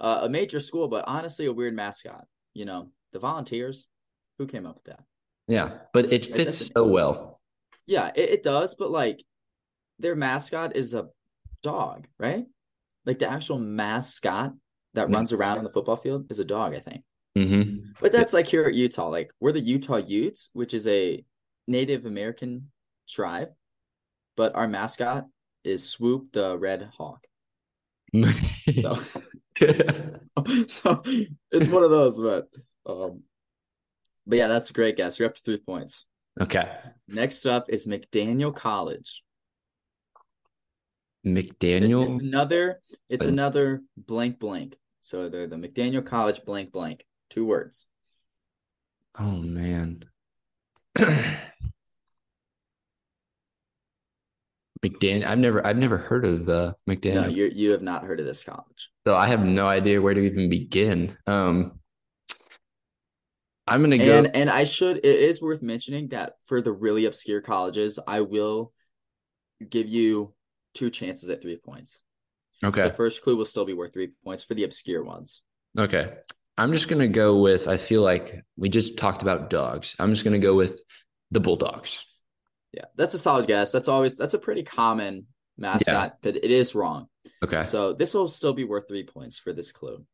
[0.00, 2.26] Uh, a major school, but honestly, a weird mascot.
[2.52, 3.86] You know, the Volunteers.
[4.38, 5.04] Who came up with that?
[5.46, 7.40] Yeah, but it fits it so well.
[7.86, 8.74] Yeah, it, it does.
[8.74, 9.22] But like,
[10.00, 11.08] their mascot is a
[11.62, 12.46] dog, right?
[13.06, 14.52] Like the actual mascot
[14.94, 15.16] that yeah.
[15.16, 17.02] runs around on the football field is a dog, I think.
[17.36, 17.92] Mm-hmm.
[18.00, 19.08] But that's like here at Utah.
[19.08, 21.24] Like we're the Utah Utes, which is a
[21.66, 22.70] Native American
[23.08, 23.48] tribe,
[24.36, 25.26] but our mascot
[25.64, 27.26] is Swoop the Red Hawk.
[28.82, 28.96] so,
[30.68, 31.02] so
[31.52, 32.48] it's one of those, but
[32.86, 33.22] um,
[34.26, 35.18] but yeah, that's a great guess.
[35.18, 36.06] You're up to three points.
[36.40, 36.68] Okay.
[37.06, 39.22] Next up is McDaniel College.
[41.24, 42.08] McDaniel.
[42.08, 42.80] It's another.
[43.08, 44.76] It's another blank blank.
[45.00, 47.06] So they're the McDaniel College blank blank.
[47.30, 47.86] Two words.
[49.18, 50.04] Oh man.
[54.84, 55.26] McDaniel.
[55.26, 55.66] I've never.
[55.66, 57.22] I've never heard of the McDaniel.
[57.22, 58.90] No, you you have not heard of this college.
[59.06, 61.16] So I have no idea where to even begin.
[61.26, 61.80] Um,
[63.66, 64.18] I'm gonna go.
[64.18, 64.98] And and I should.
[64.98, 68.72] It is worth mentioning that for the really obscure colleges, I will
[69.68, 70.34] give you
[70.74, 72.02] two chances at three points.
[72.62, 72.82] Okay.
[72.82, 75.42] So the first clue will still be worth three points for the obscure ones.
[75.78, 76.12] Okay.
[76.56, 77.66] I'm just gonna go with.
[77.66, 79.96] I feel like we just talked about dogs.
[79.98, 80.82] I'm just gonna go with
[81.30, 82.06] the Bulldogs.
[82.74, 83.70] Yeah, that's a solid guess.
[83.70, 86.10] That's always that's a pretty common mascot, yeah.
[86.22, 87.06] but it is wrong.
[87.42, 87.62] Okay.
[87.62, 90.04] So this will still be worth three points for this clue.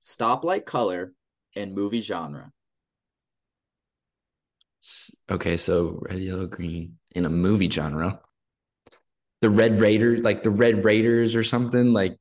[0.00, 1.12] Stoplight color
[1.56, 2.52] and movie genre.
[5.28, 8.20] Okay, so red, yellow, green in a movie genre.
[9.40, 12.16] The Red Raiders, like the Red Raiders or something, like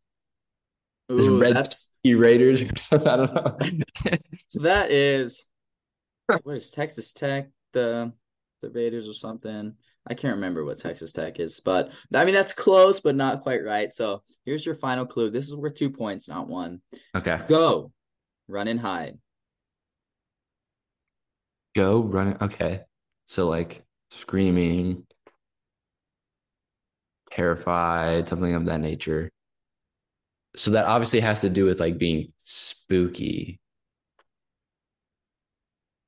[1.12, 1.90] Ooh, Red that's...
[2.04, 3.08] Raiders or something.
[3.08, 3.58] I don't know.
[4.48, 5.46] so that is
[6.44, 7.50] what is Texas Tech?
[7.74, 8.14] The
[8.62, 9.74] the Raiders or something.
[10.10, 13.64] I can't remember what Texas Tech is, but I mean that's close, but not quite
[13.64, 13.94] right.
[13.94, 15.30] So here's your final clue.
[15.30, 16.82] This is worth two points, not one.
[17.16, 17.40] Okay.
[17.48, 17.92] Go,
[18.48, 19.18] run and hide.
[21.76, 22.38] Go run.
[22.42, 22.82] Okay.
[23.28, 25.06] So like screaming,
[27.30, 29.30] terrified, something of that nature.
[30.56, 33.60] So that obviously has to do with like being spooky.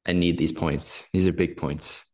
[0.05, 1.03] I need these points.
[1.13, 2.05] These are big points.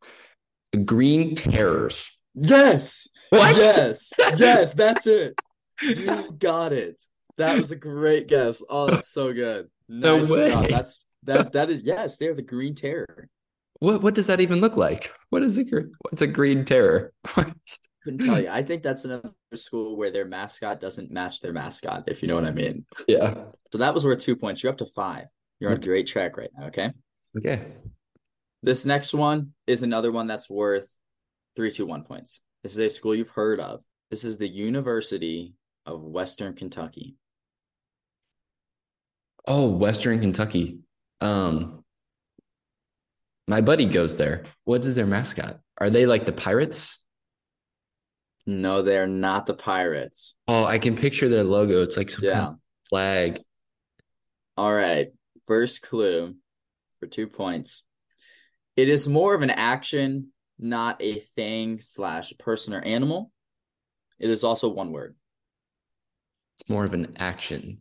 [0.84, 2.10] Green Terrors.
[2.34, 3.08] Yes.
[3.30, 3.56] What?
[3.56, 4.12] Yes.
[4.36, 5.34] yes, that's it.
[5.82, 7.02] You got it.
[7.38, 8.62] That was a great guess.
[8.68, 9.68] Oh, that's so good.
[9.88, 10.50] Nice no way.
[10.50, 10.68] Job.
[10.68, 13.28] That's that that is yes, they're the Green Terror.
[13.80, 15.12] What what does that even look like?
[15.30, 15.68] What is it?
[16.00, 17.12] What's a Green Terror?
[18.04, 18.48] Couldn't tell you.
[18.48, 22.36] I think that's another school where their mascot doesn't match their mascot, if you know
[22.36, 22.86] what I mean.
[23.08, 23.46] Yeah.
[23.72, 24.62] So that was worth two points.
[24.62, 25.26] You're up to five.
[25.58, 26.66] You're on a great track right now.
[26.66, 26.92] Okay.
[27.36, 27.62] Okay.
[28.66, 30.88] This next one is another one that's worth
[31.54, 32.40] three, two, one points.
[32.64, 33.84] This is a school you've heard of.
[34.10, 35.54] This is the University
[35.86, 37.14] of Western Kentucky.
[39.46, 40.80] Oh, Western Kentucky.
[41.20, 41.84] Um,
[43.46, 44.46] my buddy goes there.
[44.64, 45.60] What is their mascot?
[45.78, 47.04] Are they like the Pirates?
[48.46, 50.34] No, they're not the Pirates.
[50.48, 51.84] Oh, I can picture their logo.
[51.84, 52.34] It's like some yeah.
[52.34, 53.38] kind of flag.
[54.56, 55.12] All right.
[55.46, 56.34] First clue
[56.98, 57.85] for two points.
[58.76, 63.32] It is more of an action, not a thing slash person or animal.
[64.18, 65.16] It is also one word.
[66.58, 67.80] It's more of an action.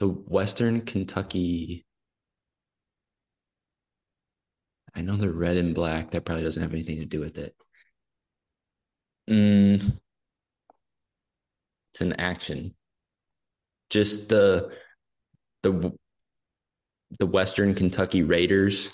[0.00, 1.84] The Western Kentucky.
[4.94, 6.10] I know they're red and black.
[6.10, 7.54] That probably doesn't have anything to do with it.
[9.28, 9.98] Mm,
[11.92, 12.74] it's an action.
[13.88, 14.72] Just the
[15.62, 15.92] the
[17.18, 18.88] the Western Kentucky Raiders.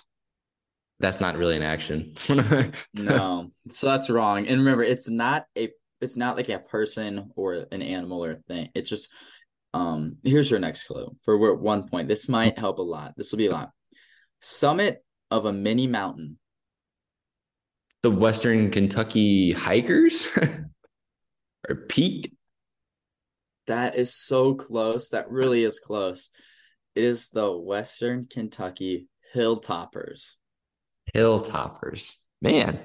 [0.99, 2.15] That's not really an action.
[2.95, 4.47] no, so that's wrong.
[4.47, 8.37] And remember, it's not a it's not like a person or an animal or a
[8.49, 8.71] thing.
[8.75, 9.11] It's just
[9.75, 12.09] um here's your next clue for one point.
[12.09, 13.15] This might help a lot.
[13.17, 13.71] This will be a lot.
[14.41, 16.39] Summit of a mini mountain.
[18.03, 20.29] the Western Kentucky Hikers
[21.69, 22.33] or Peak.
[23.67, 25.11] That is so close.
[25.11, 26.31] That really is close.
[26.97, 30.37] It is the Western Kentucky Hilltoppers.
[31.15, 32.15] Hilltoppers.
[32.41, 32.81] Man.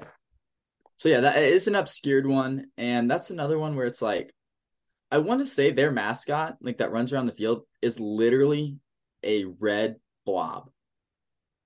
[0.98, 4.34] So yeah, that is an obscured one, and that's another one where it's like,
[5.10, 8.76] I want to say their mascot, like that runs around the field, is literally
[9.24, 9.96] a red
[10.26, 10.68] blob.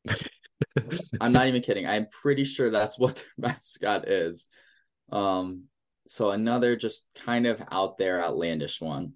[1.21, 1.87] I'm not even kidding.
[1.87, 4.47] I'm pretty sure that's what their mascot is.
[5.11, 5.65] Um,
[6.07, 9.15] so another just kind of out there outlandish one.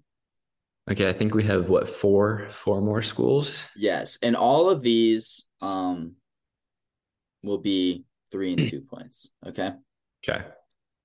[0.91, 3.63] Okay, I think we have what four four more schools.
[3.77, 6.15] Yes, and all of these um
[7.43, 9.31] will be three and two points.
[9.45, 9.71] Okay.
[10.27, 10.43] Okay.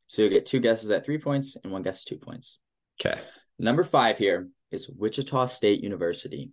[0.09, 2.59] So you'll get two guesses at three points and one guess at two points.
[3.01, 3.21] Okay.
[3.61, 6.51] Number five here is Wichita State University.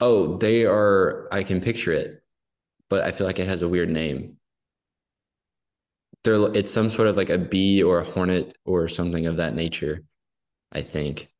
[0.00, 1.28] Oh, they are.
[1.32, 2.22] I can picture it,
[2.90, 4.36] but I feel like it has a weird name.
[6.24, 6.54] They're.
[6.54, 10.02] It's some sort of like a bee or a hornet or something of that nature.
[10.76, 11.30] I think.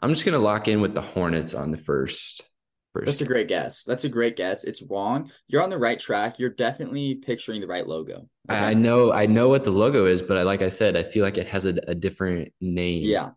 [0.00, 2.44] I'm just gonna lock in with the Hornets on the first.
[2.92, 3.06] First.
[3.06, 3.84] That's a great guess.
[3.84, 4.64] That's a great guess.
[4.64, 5.30] It's wrong.
[5.48, 6.38] You're on the right track.
[6.38, 8.28] You're definitely picturing the right logo.
[8.50, 8.58] Okay?
[8.58, 9.12] I know.
[9.12, 11.46] I know what the logo is, but I, like I said, I feel like it
[11.46, 13.02] has a, a different name.
[13.04, 13.30] Yeah.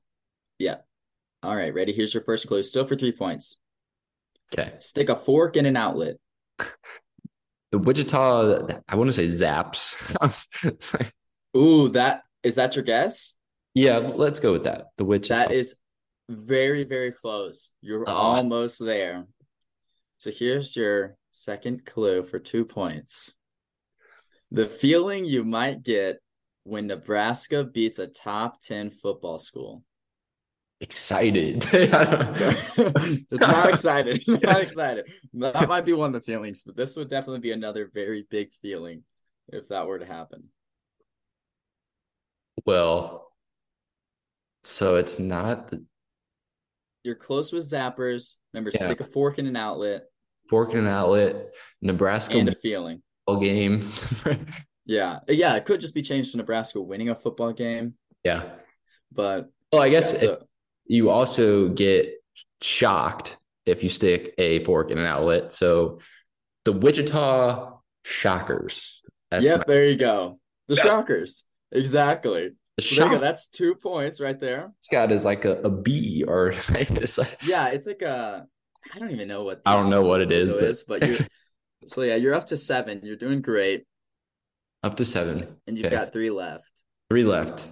[0.58, 0.78] Yeah.
[1.42, 1.74] All right.
[1.74, 1.94] Ready?
[1.94, 2.64] Here's your first clue.
[2.64, 3.58] Still for three points.
[4.54, 4.74] Okay.
[4.80, 6.18] Stick a fork in an outlet.
[7.72, 8.68] The Wichita.
[8.88, 9.96] I want to say Zaps.
[11.00, 11.14] like,
[11.56, 13.36] Ooh, that is that your guess?
[13.74, 14.88] Yeah, let's go with that.
[14.98, 15.36] The Wichita.
[15.36, 15.76] That is
[16.30, 17.74] very, very close.
[17.82, 18.14] You're oh.
[18.14, 19.26] almost there.
[20.18, 23.34] So here's your second clue for two points.
[24.52, 26.20] The feeling you might get
[26.64, 29.84] when Nebraska beats a top 10 football school.
[30.82, 31.66] Excited.
[31.72, 34.22] it's not excited.
[34.28, 35.12] not excited.
[35.34, 38.54] That might be one of the feelings, but this would definitely be another very big
[38.62, 39.04] feeling
[39.50, 40.50] if that were to happen.
[42.66, 43.32] Well,
[44.64, 45.84] so it's not the...
[47.04, 48.38] You're close with zappers.
[48.54, 48.86] Remember, yeah.
[48.86, 50.04] stick a fork in an outlet.
[50.50, 51.54] Fork in an outlet.
[51.82, 53.02] Nebraska and a feeling.
[53.40, 53.92] Game.
[54.86, 55.56] yeah, yeah.
[55.56, 57.94] It could just be changed to Nebraska winning a football game.
[58.24, 58.44] Yeah,
[59.12, 60.48] but well, I guess yeah, so...
[60.88, 62.12] you also get
[62.62, 63.38] shocked
[63.68, 65.54] if you stick a fork in an outlet.
[65.54, 66.00] So
[66.66, 69.02] the Wichita Shockers.
[69.30, 69.64] That's yep, my...
[69.68, 70.40] there you go.
[70.68, 70.76] The.
[70.76, 71.44] Shockers.
[71.72, 72.52] Exactly.
[72.80, 73.20] So you go.
[73.20, 74.72] That's two points right there.
[74.82, 78.46] Scott is like a, a bee or it's like yeah, it's like a
[78.94, 81.20] I don't even know what I don't know what it is, but, is, but you're
[81.88, 83.02] so yeah, you're up to seven.
[83.04, 83.86] You're doing great.
[84.82, 85.96] Up to seven, and you've okay.
[85.96, 86.72] got three left.
[87.10, 87.68] Three left.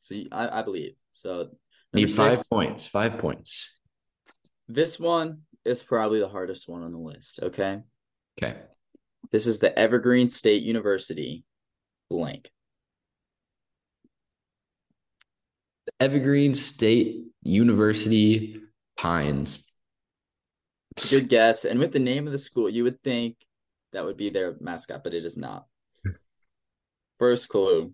[0.00, 1.50] So you, I, I believe so.
[1.92, 2.86] Need five six, points.
[2.86, 3.70] Five points.
[4.66, 7.40] This one is probably the hardest one on the list.
[7.42, 7.80] Okay.
[8.42, 8.56] Okay.
[9.30, 11.44] This is the Evergreen State University
[12.10, 12.50] blank.
[16.00, 18.60] Evergreen State University
[18.96, 19.58] Pines.
[21.10, 21.64] Good guess.
[21.64, 23.36] And with the name of the school, you would think
[23.92, 25.66] that would be their mascot, but it is not.
[27.18, 27.92] First clue.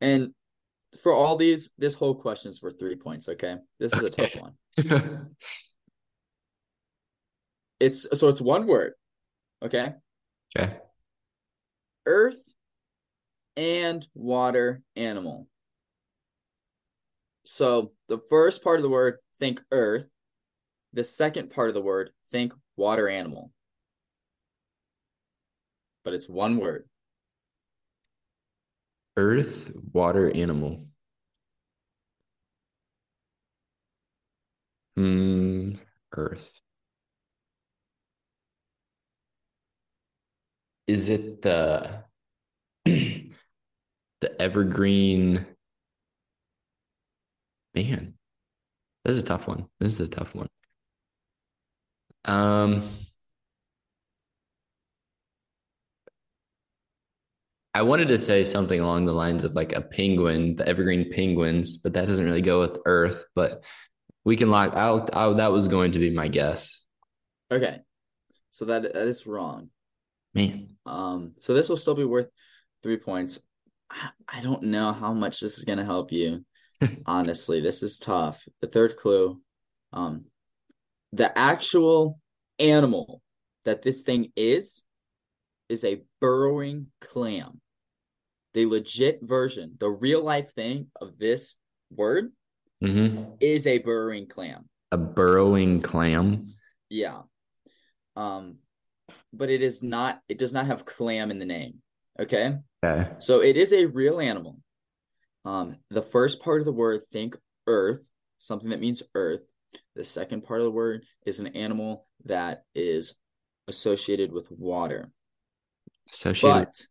[0.00, 0.34] And
[1.00, 3.28] for all these, this whole question is worth three points.
[3.28, 3.56] Okay.
[3.78, 4.54] This is a tough one.
[7.80, 8.92] it's so it's one word.
[9.62, 9.94] Okay.
[10.56, 10.76] Okay.
[12.04, 12.40] Earth
[13.56, 15.48] and water animal.
[17.52, 20.06] So the first part of the word, think earth.
[20.94, 23.52] The second part of the word, think water animal.
[26.02, 26.88] But it's one word.
[29.18, 30.86] Earth, water, animal.
[34.96, 35.72] Hmm,
[36.16, 36.58] earth.
[40.86, 42.04] Is it the
[42.86, 43.30] the
[44.40, 45.44] evergreen
[47.74, 48.14] Man,
[49.04, 49.66] this is a tough one.
[49.80, 50.48] This is a tough one.
[52.24, 52.82] Um,
[57.74, 61.78] I wanted to say something along the lines of like a penguin, the evergreen penguins,
[61.78, 63.24] but that doesn't really go with Earth.
[63.34, 63.64] But
[64.24, 65.10] we can lock out.
[65.12, 66.82] That was going to be my guess.
[67.50, 67.80] Okay,
[68.50, 69.70] so that that is wrong.
[70.34, 70.76] Man.
[70.84, 71.32] Um.
[71.38, 72.28] So this will still be worth
[72.82, 73.40] three points.
[73.90, 76.44] I, I don't know how much this is going to help you.
[77.06, 78.46] Honestly, this is tough.
[78.60, 79.40] The third clue,
[79.92, 80.26] um,
[81.12, 82.20] the actual
[82.58, 83.22] animal
[83.64, 84.84] that this thing is,
[85.68, 87.60] is a burrowing clam.
[88.54, 91.56] The legit version, the real life thing of this
[91.90, 92.32] word
[92.82, 93.32] mm-hmm.
[93.40, 94.68] is a burrowing clam.
[94.90, 96.46] A burrowing clam.
[96.90, 97.22] Yeah.
[98.14, 98.56] Um,
[99.32, 100.20] but it is not.
[100.28, 101.76] It does not have clam in the name.
[102.20, 102.56] Okay.
[102.84, 103.10] Okay.
[103.18, 104.58] So it is a real animal.
[105.44, 107.36] Um, the first part of the word, think
[107.66, 109.42] earth, something that means earth.
[109.96, 113.14] The second part of the word is an animal that is
[113.68, 115.10] associated with water,
[116.10, 116.86] Associated but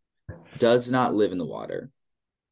[0.58, 1.92] does not live in the water.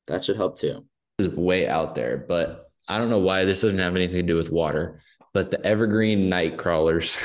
[0.07, 0.85] That should help too.
[1.17, 4.35] is way out there, but I don't know why this doesn't have anything to do
[4.35, 5.01] with water.
[5.33, 7.15] But the evergreen night crawlers.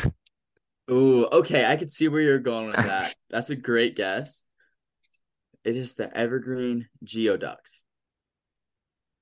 [0.90, 1.64] Ooh, okay.
[1.64, 3.14] I could see where you're going with that.
[3.30, 4.44] That's a great guess.
[5.64, 7.83] It is the evergreen geoducks.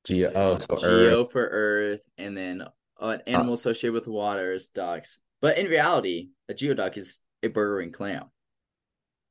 [0.04, 1.32] Geo, oh, so Geo Earth.
[1.32, 2.62] for earth, and then
[3.00, 5.18] uh, an animal associated with water is ducks.
[5.40, 8.24] But in reality, a geoduck is a burrowing clam,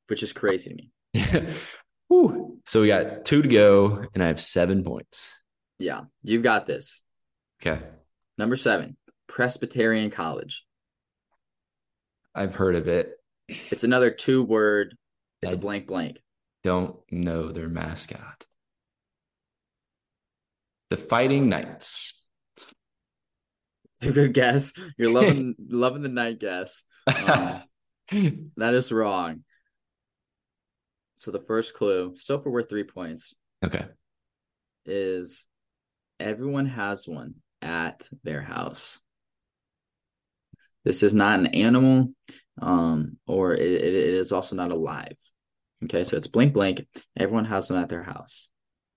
[0.07, 1.53] which is crazy to me.
[2.67, 5.33] So we got two to go, and I have seven points.
[5.79, 7.01] Yeah, you've got this.
[7.61, 7.81] Okay.
[8.37, 8.97] Number seven,
[9.27, 10.65] Presbyterian College.
[12.35, 13.13] I've heard of it.
[13.47, 14.95] It's another two word.
[15.41, 16.21] It's a I- blank blank.
[16.63, 18.45] Don't know their mascot.
[20.91, 22.21] The Fighting Knights.
[23.95, 24.73] It's a good guess.
[24.97, 26.83] You're loving loving the night guess.
[27.07, 27.47] Um,
[28.57, 29.45] that is wrong.
[31.15, 33.33] So the first clue, still for worth three points,
[33.63, 33.85] okay.
[34.85, 35.47] is
[36.19, 38.99] everyone has one at their house.
[40.83, 42.13] This is not an animal,
[42.61, 45.15] um, or it, it is also not alive.
[45.85, 46.85] Okay, so it's blank blank.
[47.17, 48.49] Everyone has one at their house.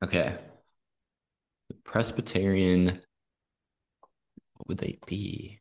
[0.03, 0.37] Okay.
[1.95, 2.87] Presbyterian.
[4.55, 5.61] What would they be?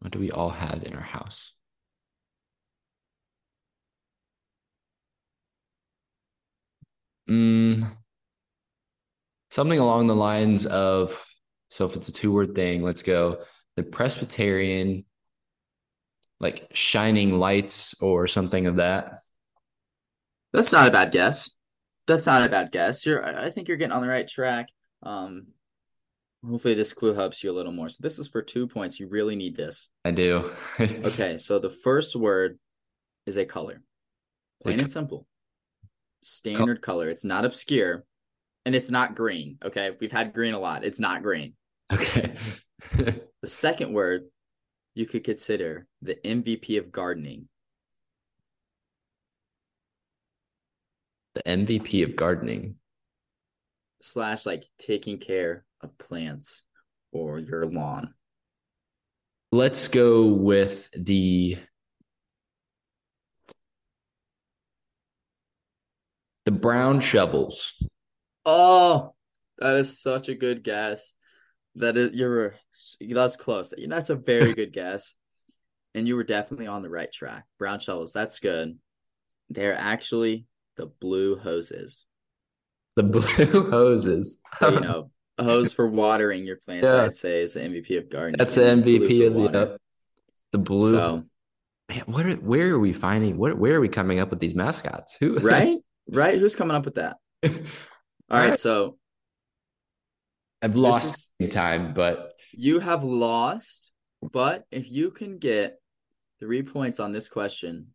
[0.00, 1.54] What do we all have in our house?
[7.30, 7.96] Mm,
[9.50, 11.26] something along the lines of
[11.70, 13.38] so if it's a two word thing, let's go
[13.76, 15.06] the Presbyterian,
[16.40, 19.22] like shining lights or something of that.
[20.52, 21.52] That's not a bad guess.
[22.06, 23.06] That's not a bad guess.
[23.06, 24.68] You're, I think you're getting on the right track.
[25.02, 25.48] Um,
[26.48, 27.88] hopefully this clue helps you a little more.
[27.88, 28.98] So this is for two points.
[28.98, 29.88] You really need this.
[30.04, 30.52] I do.
[30.80, 32.58] Okay, so the first word
[33.26, 33.82] is a color.
[34.62, 35.26] Plain and simple.
[36.22, 37.08] Standard color.
[37.08, 38.04] It's not obscure
[38.64, 39.58] and it's not green.
[39.64, 40.84] Okay, we've had green a lot.
[40.84, 41.54] It's not green.
[41.92, 42.32] Okay.
[42.96, 44.24] The second word
[44.94, 47.48] you could consider the MVP of gardening.
[51.34, 52.76] The MVP of gardening.
[54.00, 56.62] slash like taking care of plants
[57.12, 58.14] or your lawn.
[59.50, 61.58] Let's go with the
[66.44, 67.72] the brown shovels.
[68.44, 69.14] Oh,
[69.58, 71.14] that is such a good guess.
[71.76, 72.56] That is you're
[73.00, 73.72] that's close.
[73.86, 75.14] That's a very good guess.
[75.94, 77.44] And you were definitely on the right track.
[77.58, 78.78] Brown shovels, that's good.
[79.50, 80.46] They're actually
[80.76, 82.06] the blue hoses.
[82.96, 84.38] The blue hoses.
[84.58, 87.04] So, you know, a hose for watering your plants, Yeah.
[87.04, 88.38] I'd say is the MVP of gardening.
[88.38, 89.80] That's the MVP of the yep.
[90.52, 90.90] the blue.
[90.90, 91.22] So
[91.88, 94.54] Man, what are, where are we finding what where are we coming up with these
[94.54, 95.16] mascots?
[95.20, 95.78] Who right?
[96.08, 96.38] Right?
[96.38, 97.16] Who's coming up with that?
[97.44, 97.50] All
[98.30, 98.58] right, right.
[98.58, 98.96] so
[100.62, 103.92] I've lost time, but You have lost,
[104.22, 105.80] but if you can get
[106.38, 107.88] three points on this question,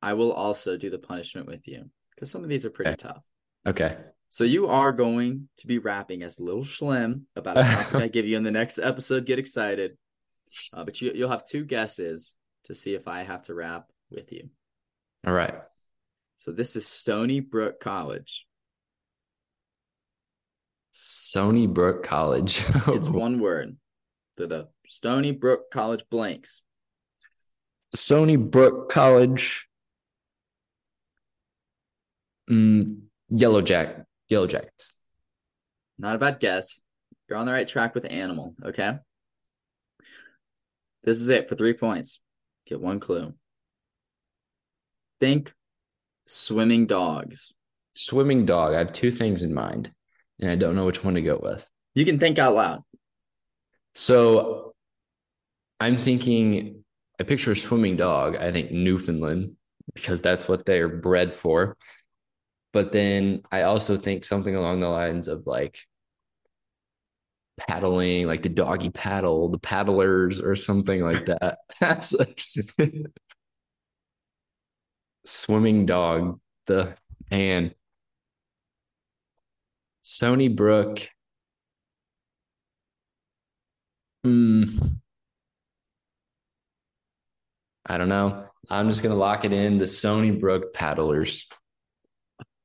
[0.00, 3.08] I will also do the punishment with you because some of these are pretty Okay.
[3.08, 3.22] tough.
[3.66, 3.96] okay.
[4.30, 8.26] So you are going to be rapping as Little Schlim about a topic I give
[8.26, 9.26] you in the next episode.
[9.26, 9.96] Get excited.
[10.76, 12.34] Uh, but you, you'll have two guesses
[12.64, 14.48] to see if I have to rap with you.
[15.24, 15.54] All right.
[16.36, 18.46] So this is Stony Brook College.
[20.90, 22.62] Stony Brook College.
[22.88, 23.76] It's one word.
[24.36, 26.60] To the Stony Brook College blanks.
[27.94, 29.68] Stony Brook College.
[32.50, 34.04] Mm, Yellow Jack.
[34.28, 34.92] Yellow Jackets.
[35.98, 36.80] Not a bad guess.
[37.28, 38.98] You're on the right track with animal, okay?
[41.04, 42.20] This is it for three points.
[42.66, 43.34] Get one clue.
[45.20, 45.52] Think
[46.26, 47.52] swimming dogs.
[47.94, 48.74] Swimming dog.
[48.74, 49.92] I have two things in mind,
[50.40, 51.68] and I don't know which one to go with.
[51.94, 52.82] You can think out loud.
[53.94, 54.74] So
[55.78, 56.84] I'm thinking,
[57.20, 58.36] I picture a swimming dog.
[58.36, 59.56] I think Newfoundland
[59.94, 61.76] because that's what they're bred for.
[62.74, 65.78] But then I also think something along the lines of like
[67.56, 71.58] paddling, like the doggy paddle, the paddlers, or something like that.
[71.80, 72.42] That's like
[75.24, 76.96] swimming dog, the
[77.30, 77.76] and
[80.02, 81.08] Stony Brook.
[84.26, 84.98] Mm.
[87.86, 88.48] I don't know.
[88.68, 89.78] I'm just gonna lock it in.
[89.78, 91.46] The Stony Brook Paddlers.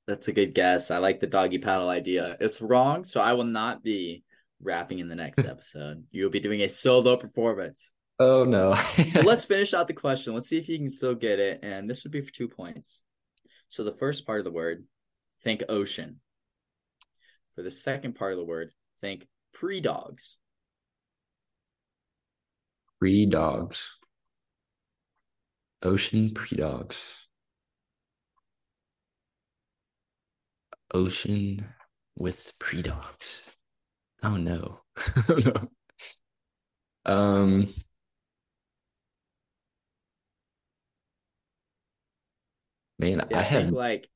[0.10, 0.90] That's a good guess.
[0.90, 2.36] I like the doggy paddle idea.
[2.40, 4.24] It's wrong, so I will not be
[4.60, 6.04] rapping in the next episode.
[6.10, 7.92] You'll be doing a solo performance.
[8.18, 8.76] Oh no.
[9.22, 10.34] Let's finish out the question.
[10.34, 11.60] Let's see if you can still get it.
[11.62, 13.04] And this would be for two points.
[13.68, 14.84] So the first part of the word,
[15.44, 16.22] think ocean.
[17.54, 20.40] For the second part of the word, think pre dogs.
[22.98, 23.92] Pre dogs.
[25.84, 27.29] Ocean pre dogs.
[30.94, 31.66] Ocean
[32.18, 33.42] with pre dogs.
[34.24, 34.82] Oh no.
[35.30, 35.36] oh
[37.06, 37.12] no.
[37.12, 37.68] Um
[43.00, 44.10] Man, Yeah, I I have like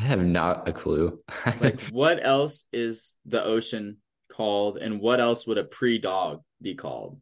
[0.00, 1.20] I have not a clue.
[1.60, 3.98] like what else is the ocean
[4.28, 7.20] called and what else would a pre dog be called?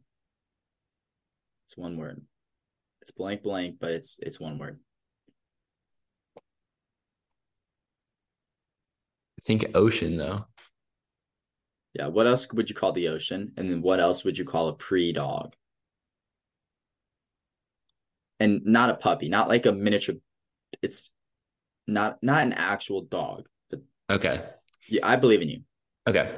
[1.67, 2.21] It's one word.
[3.01, 4.79] It's blank blank, but it's it's one word.
[9.43, 10.45] Think ocean though.
[11.93, 13.51] Yeah, what else would you call the ocean?
[13.55, 15.53] And then what else would you call a pre dog?
[18.39, 20.15] And not a puppy, not like a miniature.
[20.81, 21.11] It's
[21.87, 23.47] not not an actual dog.
[23.69, 24.43] But Okay.
[24.89, 25.61] yeah, I believe in you.
[26.07, 26.35] Okay.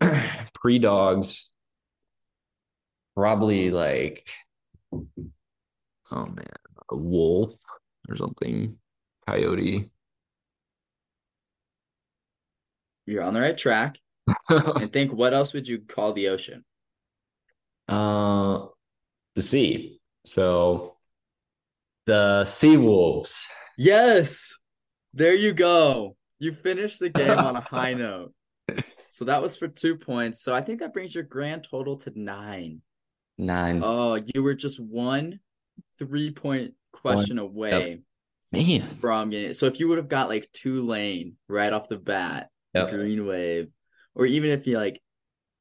[0.54, 1.48] Pre dogs.
[3.16, 4.28] Probably like
[4.92, 5.06] oh
[6.26, 6.46] man,
[6.90, 7.54] a wolf
[8.08, 8.76] or something.
[9.26, 9.90] Coyote.
[13.06, 13.98] You're on the right track.
[14.48, 16.64] And think what else would you call the ocean?
[17.88, 18.66] uh
[19.34, 20.00] the sea.
[20.24, 20.96] So
[22.06, 23.46] the sea wolves.
[23.76, 24.56] Yes.
[25.14, 26.16] There you go.
[26.38, 28.32] You finished the game on a high note.
[29.08, 30.40] So that was for two points.
[30.40, 32.82] So I think that brings your grand total to nine.
[33.36, 33.82] Nine.
[33.84, 35.40] Oh, you were just one
[35.98, 38.00] three point question away
[38.52, 38.86] Man.
[39.00, 39.54] from getting it.
[39.54, 42.90] So if you would have got like Tulane right off the bat, Yep.
[42.90, 43.68] Green Wave,
[44.14, 45.00] or even if you like,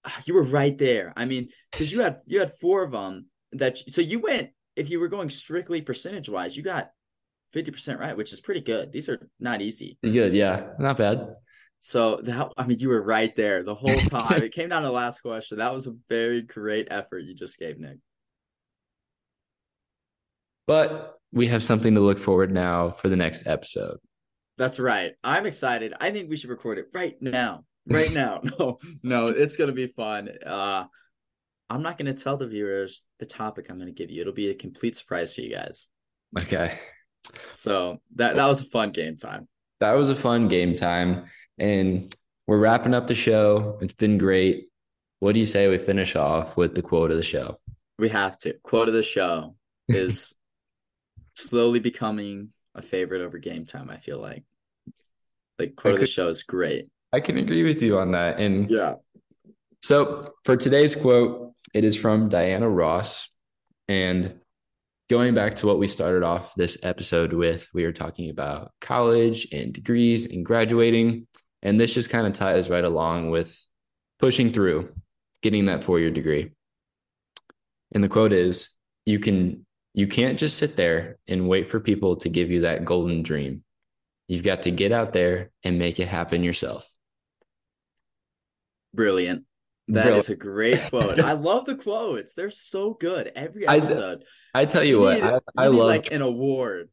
[0.26, 1.14] you were right there.
[1.16, 3.78] I mean, because you had you had four of them that.
[3.78, 6.91] So you went if you were going strictly percentage wise, you got
[7.51, 8.91] fifty percent right, which is pretty good.
[8.91, 9.97] These are not easy.
[10.01, 10.34] Good.
[10.34, 10.70] Yeah.
[10.80, 11.36] Not bad.
[11.82, 14.43] So that I mean, you were right there the whole time.
[14.43, 15.60] it came down to the last question.
[15.60, 17.97] That was a very great effort you just gave, Nick.
[20.68, 23.97] But we have something to look forward now for the next episode.
[24.60, 25.14] That's right.
[25.24, 25.93] I'm excited.
[26.01, 27.64] I think we should record it right now.
[27.88, 28.41] Right now.
[28.60, 30.30] No, no, it's gonna be fun.
[30.45, 30.84] Uh
[31.70, 34.20] I'm not gonna tell the viewers the topic I'm gonna give you.
[34.20, 35.88] It'll be a complete surprise to you guys.
[36.38, 36.78] Okay.
[37.51, 39.47] So that that was a fun game time.
[39.80, 41.26] That was a fun game time.
[41.57, 42.14] And
[42.45, 43.78] we're wrapping up the show.
[43.82, 44.68] It's been great.
[45.20, 47.60] What do you say we finish off with the quote of the show?
[47.97, 48.53] We have to.
[48.62, 49.55] Quote of the show
[49.88, 50.36] is
[51.34, 54.43] slowly becoming a favorite over game time, I feel like.
[55.60, 56.88] Like quote of the show is great.
[57.12, 58.39] I can agree with you on that.
[58.39, 58.95] And Yeah.
[59.84, 63.28] so for today's quote, it is from Diana Ross.
[63.88, 64.39] And
[65.10, 69.47] going back to what we started off this episode with, we were talking about college
[69.51, 71.28] and degrees and graduating.
[71.62, 73.60] And this just kind of ties right along with
[74.20, 74.93] pushing through,
[75.41, 76.51] getting that four year degree.
[77.91, 78.70] And the quote is
[79.05, 82.86] you can you can't just sit there and wait for people to give you that
[82.86, 83.64] golden dream.
[84.30, 86.88] You've got to get out there and make it happen yourself.
[88.93, 89.45] Brilliant.
[89.88, 90.30] That is Brilliant.
[90.30, 91.19] a great quote.
[91.19, 92.36] I love the quotes.
[92.36, 93.32] They're so good.
[93.36, 94.23] Every I- episode.
[94.53, 96.89] I tell you, what, need- I, you I need, love like an award.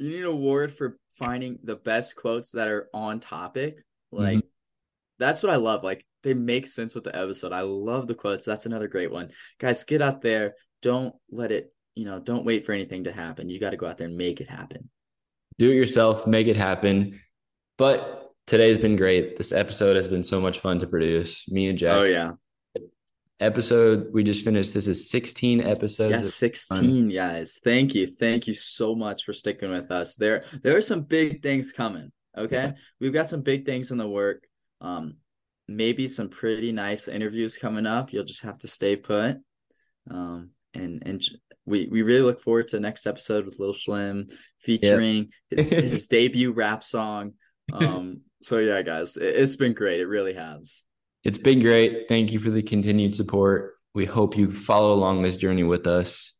[0.00, 3.76] You need an award for finding the best quotes that are on topic.
[4.12, 4.24] Mm-hmm.
[4.24, 4.44] Like
[5.20, 5.84] that's what I love.
[5.84, 7.52] Like they make sense with the episode.
[7.52, 8.44] I love the quotes.
[8.44, 9.30] That's another great one.
[9.60, 10.54] Guys, get out there.
[10.82, 13.48] Don't let it, you know, don't wait for anything to happen.
[13.48, 14.90] You got to go out there and make it happen.
[15.58, 17.20] Do it yourself, make it happen.
[17.78, 19.36] But today's been great.
[19.36, 21.48] This episode has been so much fun to produce.
[21.48, 21.94] Me and Jack.
[21.94, 22.32] Oh yeah.
[23.40, 24.72] Episode we just finished.
[24.72, 26.12] This is 16 episodes.
[26.12, 27.58] Yeah, of- 16 guys.
[27.64, 28.06] Thank you.
[28.06, 30.14] Thank you so much for sticking with us.
[30.14, 32.12] There there are some big things coming.
[32.38, 32.56] Okay.
[32.56, 32.72] Yeah.
[33.00, 34.46] We've got some big things in the work.
[34.80, 35.16] Um
[35.66, 38.12] maybe some pretty nice interviews coming up.
[38.12, 39.38] You'll just have to stay put.
[40.08, 41.20] Um and and
[41.66, 44.28] we we really look forward to the next episode with Lil Slim
[44.60, 47.34] featuring his, his debut rap song.
[47.72, 50.00] Um so yeah guys, it, it's been great.
[50.00, 50.84] It really has.
[51.24, 52.08] It's been great.
[52.08, 53.74] Thank you for the continued support.
[53.94, 56.32] We hope you follow along this journey with us.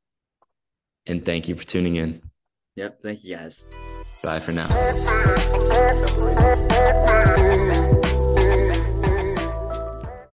[1.07, 2.23] And thank you for tuning in.
[2.77, 3.65] Yep, thank you guys.
[4.23, 4.67] Bye for now.
[5.75, 6.72] Thank you.